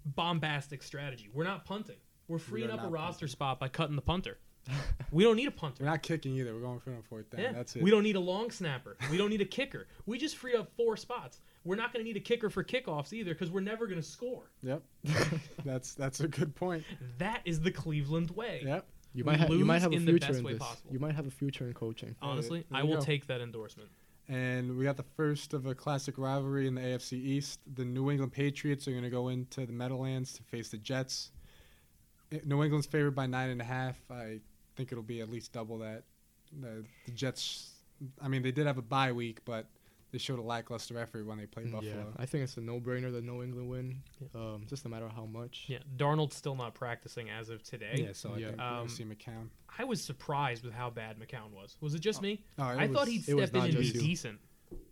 [0.06, 1.30] bombastic strategy.
[1.34, 1.98] We're not punting.
[2.28, 3.28] We're freeing are up a not roster punting.
[3.30, 4.38] spot by cutting the punter.
[5.12, 5.84] we don't need a punter.
[5.84, 6.54] We're not kicking either.
[6.56, 7.41] We're going for a fourth down.
[7.41, 7.52] Yeah.
[7.52, 7.84] That's it.
[7.84, 8.98] We don't need a long snapper.
[9.12, 9.88] We don't need a kicker.
[10.08, 11.39] We just free up four spots.
[11.66, 14.07] We're not going to need a kicker for kickoffs either because we're never going to
[14.07, 14.51] score.
[14.61, 14.84] Yep.
[15.66, 16.84] that's that's a good point.
[17.18, 18.61] That is the Cleveland way.
[18.63, 18.86] Yep.
[19.13, 20.61] You might have you might have a in the future best in way this.
[20.61, 20.93] possible.
[20.93, 22.16] You might have a future in coaching.
[22.22, 23.01] Honestly, there I will go.
[23.01, 23.89] take that endorsement.
[24.28, 27.59] And we got the first of a classic rivalry in the AFC East.
[27.76, 31.32] The New England Patriots are going to go into the Meadowlands to face the Jets.
[32.32, 33.97] Eh, New England's favored by nine and a half.
[34.09, 34.39] I
[34.76, 36.03] think it'll be at least double that.
[36.59, 37.72] The, the Jets,
[38.22, 39.68] I mean, they did have a bye week, but
[40.16, 41.93] they showed a lackluster effort when they played Mm, Buffalo.
[41.93, 44.01] Yeah, I think it's a no-brainer that New England win.
[44.34, 45.66] Um, just no matter how much.
[45.68, 47.95] Yeah, Darnold's still not practicing as of today.
[47.97, 48.47] Yeah, so I Yeah.
[48.51, 49.49] think Um, going to see McCown.
[49.78, 51.76] I was surprised with how bad McCown was.
[51.82, 52.45] Was it just me?
[52.57, 53.91] No, it I thought he'd was step in and be you.
[53.99, 54.39] decent.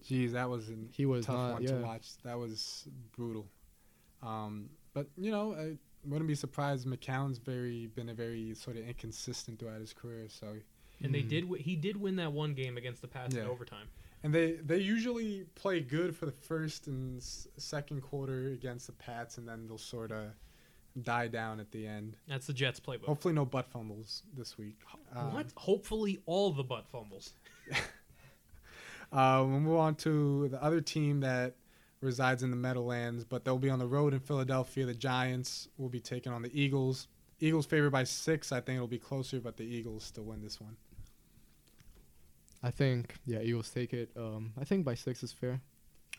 [0.04, 1.54] Jeez, that was a He was tough not.
[1.54, 1.70] one yeah.
[1.70, 2.18] to watch.
[2.24, 3.48] That was brutal.
[4.22, 6.86] Um, but you know, I wouldn't be surprised.
[6.86, 10.28] McCown's very been a very sort of inconsistent throughout his career.
[10.28, 10.58] So,
[11.02, 11.30] And they Mhm.
[11.30, 11.42] did.
[11.46, 13.88] W- he did win that one game against the Pats in overtime.
[14.24, 18.94] And they they usually play good for the first and s- second quarter against the
[18.94, 20.28] Pats, and then they'll sort of
[21.02, 22.16] die down at the end.
[22.28, 23.06] That's the Jets playbook.
[23.06, 24.78] Hopefully, no butt fumbles this week.
[25.16, 25.48] Um, what?
[25.56, 27.34] Hopefully, all the butt fumbles.
[29.12, 31.54] Uh, we'll move on to the other team that
[32.02, 34.88] resides in the Meadowlands, but they'll be on the road in Philadelphia.
[34.88, 37.08] The Giants will be taking on the Eagles.
[37.40, 38.52] Eagles favored by six.
[38.52, 40.76] I think it'll be closer, but the Eagles still win this one.
[42.64, 44.10] I think yeah, Eagles take it.
[44.18, 45.60] Um, I think by six is fair.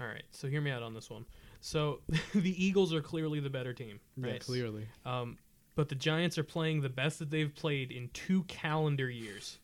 [0.01, 1.25] All right, so hear me out on this one.
[1.61, 2.01] So
[2.35, 4.41] the Eagles are clearly the better team, Yeah, right?
[4.41, 4.87] clearly.
[5.07, 5.39] Um,
[5.77, 9.59] but the Giants are playing the best that they've played in two calendar years.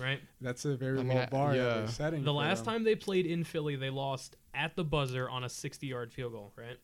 [0.00, 0.20] Right?
[0.40, 1.86] That's a very I low mean, I- bar yeah.
[1.86, 2.22] setting.
[2.24, 2.74] The last them.
[2.74, 6.52] time they played in Philly, they lost at the buzzer on a 60-yard field goal,
[6.56, 6.78] right?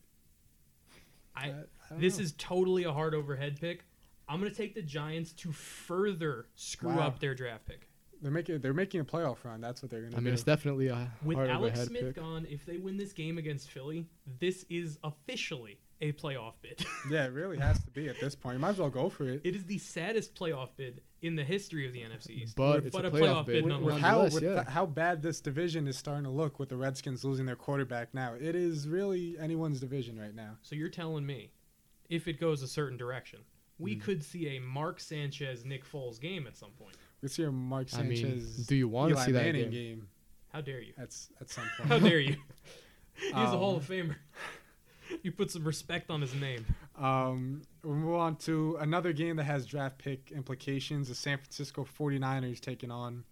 [1.35, 1.49] I, I-
[1.91, 2.23] I this know.
[2.23, 3.85] is totally a hard overhead pick.
[4.27, 7.07] I'm going to take the Giants to further screw Wow.
[7.07, 7.87] up their draft pick.
[8.23, 9.61] They're making they're making a playoff run.
[9.61, 10.17] That's what they're gonna do.
[10.17, 10.33] I mean, do.
[10.33, 12.15] it's definitely a With hard Alex overhead Smith pick.
[12.15, 14.07] gone, if they win this game against Philly,
[14.39, 16.83] this is officially a playoff bid.
[17.11, 18.55] yeah, it really has to be at this point.
[18.55, 19.41] You might as well go for it.
[19.43, 22.55] it is the saddest playoff bid in the history of the NFC East.
[22.57, 23.53] But it's But a a playoff, playoff bid.
[23.53, 23.93] bid with, nonetheless.
[23.95, 24.63] with how with yeah.
[24.63, 28.13] the- how bad this division is starting to look with the Redskins losing their quarterback
[28.13, 28.33] now.
[28.33, 30.57] It is really anyone's division right now.
[30.61, 31.51] So you're telling me,
[32.09, 33.39] if it goes a certain direction,
[33.79, 33.99] we Hmm.
[34.01, 36.95] could see a Mark Sanchez Nick Foles game at some point.
[37.23, 39.61] We see a Mark I mean, Sanchez do you want to Eli see that Manning
[39.63, 39.71] game?
[39.71, 40.07] game
[40.51, 40.93] How dare you?
[40.97, 41.89] at at some point.
[41.89, 42.35] How dare you?
[43.15, 44.15] He's a Um, Hall of Famer.
[45.21, 46.65] You put some respect on his name.
[46.97, 51.07] Um, we'll move on to another game that has draft pick implications.
[51.09, 53.23] The San Francisco 49ers taking on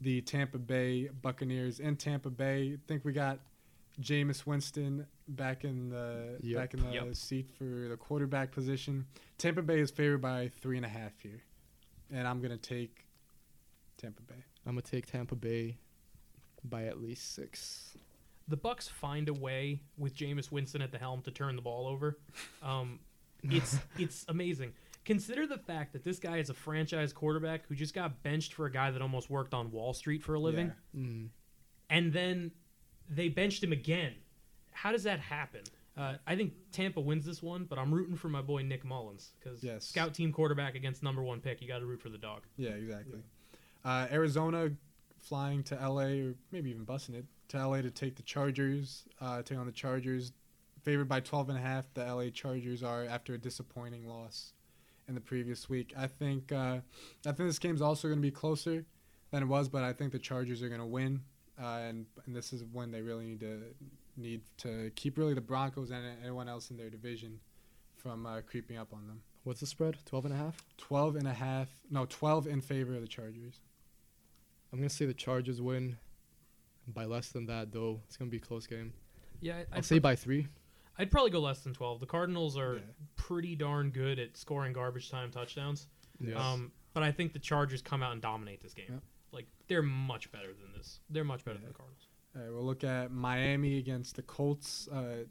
[0.00, 2.72] the Tampa Bay Buccaneers in Tampa Bay.
[2.74, 3.38] I think we got
[4.00, 6.58] Jameis Winston back in the Yep.
[6.60, 7.14] back in the Yep.
[7.14, 9.06] seat for the quarterback position.
[9.38, 11.42] Tampa Bay is favored by three and a half here,
[12.10, 13.04] and I'm gonna take
[14.00, 14.42] Tampa Bay.
[14.66, 15.78] I'm gonna take Tampa Bay
[16.64, 17.96] by at least six.
[18.48, 21.86] The Bucks find a way with Jameis Winston at the helm to turn the ball
[21.86, 22.18] over.
[22.62, 22.98] Um,
[23.42, 24.72] it's it's amazing.
[25.06, 28.66] Consider the fact that this guy is a franchise quarterback who just got benched for
[28.66, 31.00] a guy that almost worked on Wall Street for a living, Yeah.
[31.00, 31.28] Mm.
[31.88, 32.50] and then
[33.08, 34.12] they benched him again.
[34.72, 35.62] How does that happen?
[35.96, 39.30] Uh, I think Tampa wins this one, but I'm rooting for my boy Nick Mullens
[39.40, 39.86] because Yes.
[39.86, 41.62] scout team quarterback against number one pick.
[41.62, 42.42] You got to root for the dog.
[42.58, 43.20] Yeah, exactly.
[43.84, 44.70] Uh, Arizona
[45.18, 49.42] flying to LA or maybe even busing it to LA to take the Chargers, uh,
[49.42, 50.32] take on the Chargers.
[50.82, 54.54] Favored by 12 and a half, the LA Chargers are after a disappointing loss
[55.08, 55.92] in the previous week.
[55.98, 56.78] I think uh,
[57.26, 58.86] I think this game's also going to be closer
[59.30, 61.20] than it was, but I think the Chargers are going to win,
[61.60, 63.60] uh, and and this is when they really need to
[64.16, 67.40] need to keep really the Broncos and anyone else in their division
[67.96, 69.20] from uh, creeping up on them.
[69.44, 69.96] What's the spread?
[70.06, 70.64] 12 and a half?
[70.78, 73.60] 12 and a half, no, 12 in favor of the Chargers.
[74.72, 75.96] I'm gonna say the Chargers win
[76.86, 78.00] by less than that, though.
[78.06, 78.92] It's gonna be a close game.
[79.40, 80.46] Yeah, I'll I'd, say by three.
[80.98, 82.00] I'd probably go less than twelve.
[82.00, 82.80] The Cardinals are Yeah.
[83.16, 85.86] pretty darn good at scoring garbage time touchdowns.
[86.20, 86.36] Yes.
[86.38, 88.86] Um, but I think the Chargers come out and dominate this game.
[88.90, 89.02] Yep.
[89.32, 91.00] Like they're much better than this.
[91.08, 91.62] They're much better Yeah.
[91.64, 92.06] than the Cardinals.
[92.36, 94.86] All right, we'll look at Miami against the Colts.
[94.88, 95.24] Uh,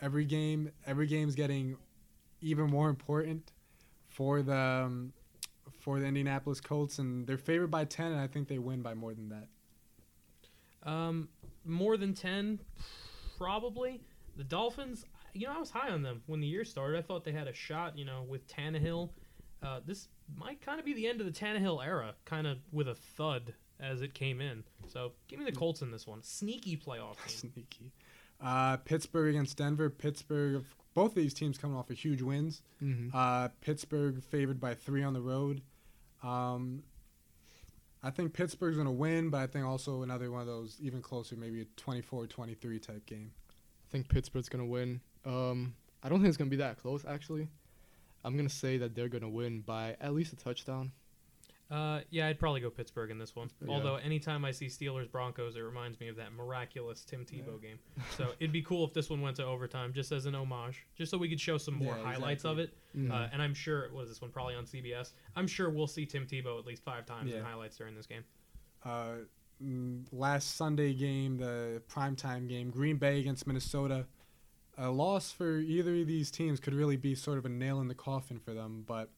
[0.00, 1.76] every game, every game's getting
[2.40, 3.52] even more important
[4.08, 5.12] for the um,
[5.82, 8.94] for the Indianapolis Colts, and they're favored by ten, and I think they win by
[8.94, 10.88] more than that.
[10.88, 11.28] Um,
[11.64, 12.60] more than ten,
[13.38, 14.00] probably.
[14.36, 15.04] The Dolphins.
[15.34, 16.98] You know, I was high on them when the year started.
[16.98, 17.98] I thought they had a shot.
[17.98, 19.10] You know, with Tannehill.
[19.62, 22.88] Uh, this might kind of be the end of the Tannehill era, kind of with
[22.88, 24.64] a thud as it came in.
[24.88, 26.22] So give me the Colts in this one.
[26.22, 27.52] Sneaky playoff game.
[27.52, 27.92] Sneaky.
[28.40, 29.88] Uh, Pittsburgh against Denver.
[29.90, 30.64] Pittsburgh.
[30.94, 32.62] Both of these teams coming off of huge wins.
[32.82, 33.16] Mm-hmm.
[33.16, 35.62] Uh, Pittsburgh favored by three on the road.
[36.22, 36.82] Um,
[38.02, 41.02] I think Pittsburgh's going to win, but I think also another one of those even
[41.02, 43.32] closer, maybe a 24-23 type game.
[43.92, 45.02] I think Pittsburgh's gonna win.
[45.26, 47.04] Um, I don't think it's gonna be that close.
[47.04, 47.48] Actually,
[48.24, 50.92] I'm gonna say that they're gonna win by at least a touchdown.
[51.72, 53.48] Uh, yeah, I'd probably go Pittsburgh in this one.
[53.64, 53.72] Yeah.
[53.72, 57.78] Although anytime I see Steelers Broncos, it reminds me of that miraculous Tim Tebow game.
[58.14, 61.10] So it'd be cool if this one went to overtime, just as an homage, just
[61.10, 62.74] so we could show some more Yeah, highlights of it.
[62.94, 63.10] Mhm.
[63.10, 65.14] Uh, and I'm sure was this one probably on CBS.
[65.34, 68.24] I'm sure we'll see Tim Tebow at least five times in highlights during this game.
[68.84, 69.14] Uh,
[69.64, 74.06] mm, last Sunday game, the primetime game, Green Bay against Minnesota.
[74.76, 77.88] A loss for either of these teams could really be sort of a nail in
[77.88, 79.10] the coffin for them, but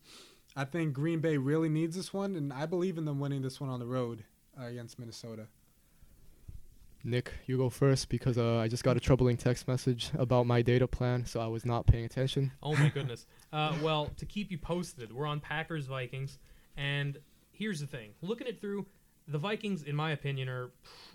[0.56, 3.60] I think Green Bay really needs this one, and I believe in them winning this
[3.60, 4.24] one on the road
[4.60, 5.48] uh, against Minnesota.
[7.06, 10.62] Nick, you go first because uh, I just got a troubling text message about my
[10.62, 12.52] data plan, so I was not paying attention.
[12.62, 13.26] Oh my goodness.
[13.52, 16.38] Uh, well, to keep you posted, we're on Packers Vikings,
[16.76, 17.18] and
[17.52, 18.86] here's the thing: looking it through,
[19.28, 20.70] the Vikings, in my opinion, are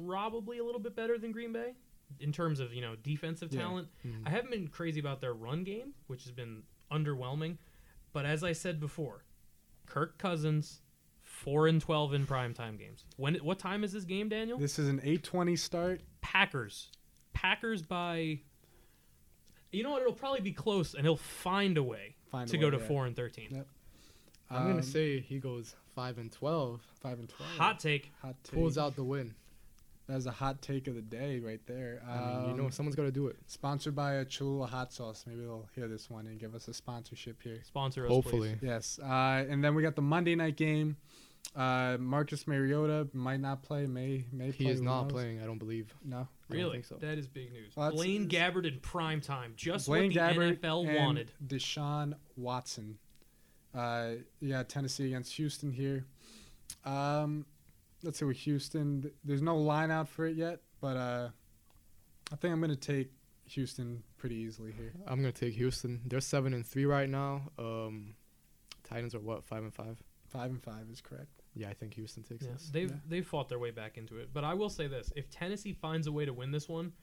[0.06, 1.74] probably a little bit better than Green Bay
[2.20, 3.62] in terms of you know defensive Yeah.
[3.62, 3.88] talent.
[4.06, 4.28] Mhm.
[4.28, 7.58] I haven't been crazy about their run game, which has been underwhelming,
[8.14, 9.24] but as I said before,
[9.90, 10.82] Kirk Cousins,
[11.24, 13.04] four and twelve in primetime games.
[13.18, 13.36] When?
[13.36, 14.58] What time is this game, Daniel?
[14.58, 16.02] This is an 8:20 start.
[16.22, 16.90] Packers.
[17.34, 18.40] Packers by.
[19.72, 20.02] You know what?
[20.02, 22.78] It'll probably be close, and he'll find a way Find a to way, go to
[22.78, 22.88] yeah.
[22.88, 23.50] four and thirteen.
[23.52, 23.68] Yep.
[24.52, 26.82] I'm Um, gonna say he goes five and twelve.
[27.02, 27.52] Five and twelve.
[27.58, 28.12] Hot take.
[28.22, 28.54] hot take.
[28.56, 29.36] pulls out the win.
[30.10, 32.01] That's a hot take of the day right there.
[32.07, 33.38] I mean, you know, Um, someone's got to do it.
[33.45, 35.24] sponsored by a Cholula hot sauce.
[35.28, 37.62] Maybe they'll hear this one and give us a sponsorship here.
[37.64, 38.55] Sponsor us, Hopefully.
[38.60, 38.68] please.
[38.68, 38.99] Yes.
[38.99, 40.97] Uh, and then we got the Monday night game.
[41.55, 43.86] Uh, Marcus Mariota might not play.
[43.86, 44.74] May may He play.
[44.74, 45.12] is not knows?
[45.14, 45.93] playing, I don't believe.
[46.03, 46.18] No.
[46.18, 46.72] I don't Really?
[46.74, 46.95] think so.
[46.95, 47.76] That is big news.
[47.76, 49.53] Well, Blaine it's- Gabbert in prime time.
[49.55, 51.32] Just Blaine what the Gabbert NFL and wanted.
[51.45, 52.97] Deshaun Watson.
[53.74, 56.05] Uh, yeah, Tennessee against Houston here.
[56.84, 57.45] Um,
[58.04, 59.12] let's see with Houston.
[59.24, 61.30] There's no line out for it yet, but uh,
[62.32, 63.12] I think I'm gonna take
[63.45, 64.93] Houston pretty easily here.
[65.08, 66.02] I'm gonna take Houston.
[66.06, 67.43] They're seven and three right now.
[67.58, 68.16] Um,
[68.84, 70.02] Titans are what five and five.
[70.28, 71.30] Five and five is correct.
[71.56, 72.70] Yeah, I think Houston takes Yeah, this.
[72.70, 72.95] they've Yeah.
[73.08, 74.30] they've fought their way back into it.
[74.34, 76.93] But I will say this: if Tennessee finds a way to win this one,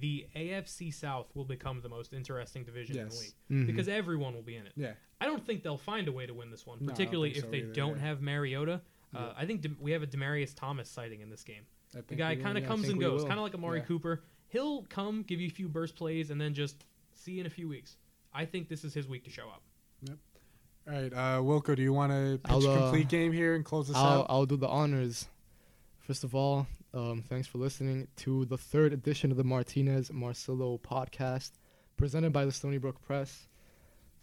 [0.00, 3.22] the AFC South will become the most interesting division in the Yes.
[3.22, 3.66] league Mhm.
[3.66, 4.74] because everyone will be in it.
[4.76, 4.92] Yeah.
[5.20, 7.30] I don't think they'll find a way to win this one, No, I don't particularly
[7.36, 8.02] if they either, don't yeah.
[8.02, 8.82] have Mariota.
[9.14, 9.32] Uh, Yeah.
[9.36, 11.62] I think Dem- we have a Demaryius Thomas sighting in this game.
[11.92, 13.84] The guy kind of yeah, comes and goes, kind of like Amari Yeah.
[13.86, 14.22] Cooper.
[14.48, 16.84] He'll come, give you a few burst plays, and then just
[17.14, 17.96] see you in a few weeks.
[18.32, 19.62] I think this is his week to show up.
[20.02, 20.18] Yep.
[20.86, 23.54] All right, uh, Wilco, do you want to pitch I'll, a uh, complete game here
[23.54, 24.26] and close this I'll, out?
[24.28, 25.28] I'll do the honors.
[26.00, 30.80] First of all, um, thanks for listening to the third edition of the Martinez Marcillo
[30.80, 31.52] podcast,
[31.96, 33.48] presented by the Stony Brook Press.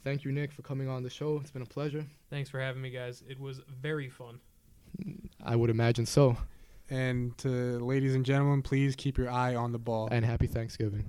[0.04, 1.38] Thank you, Nick, for coming on the show.
[1.42, 2.06] It's been a pleasure.
[2.30, 3.24] Thanks for having me, guys.
[3.28, 4.40] It was very fun.
[5.44, 6.38] I would imagine so.
[6.90, 10.08] And to ladies and gentlemen, please keep your eye on the ball.
[10.12, 11.06] And happy Thanksgiving.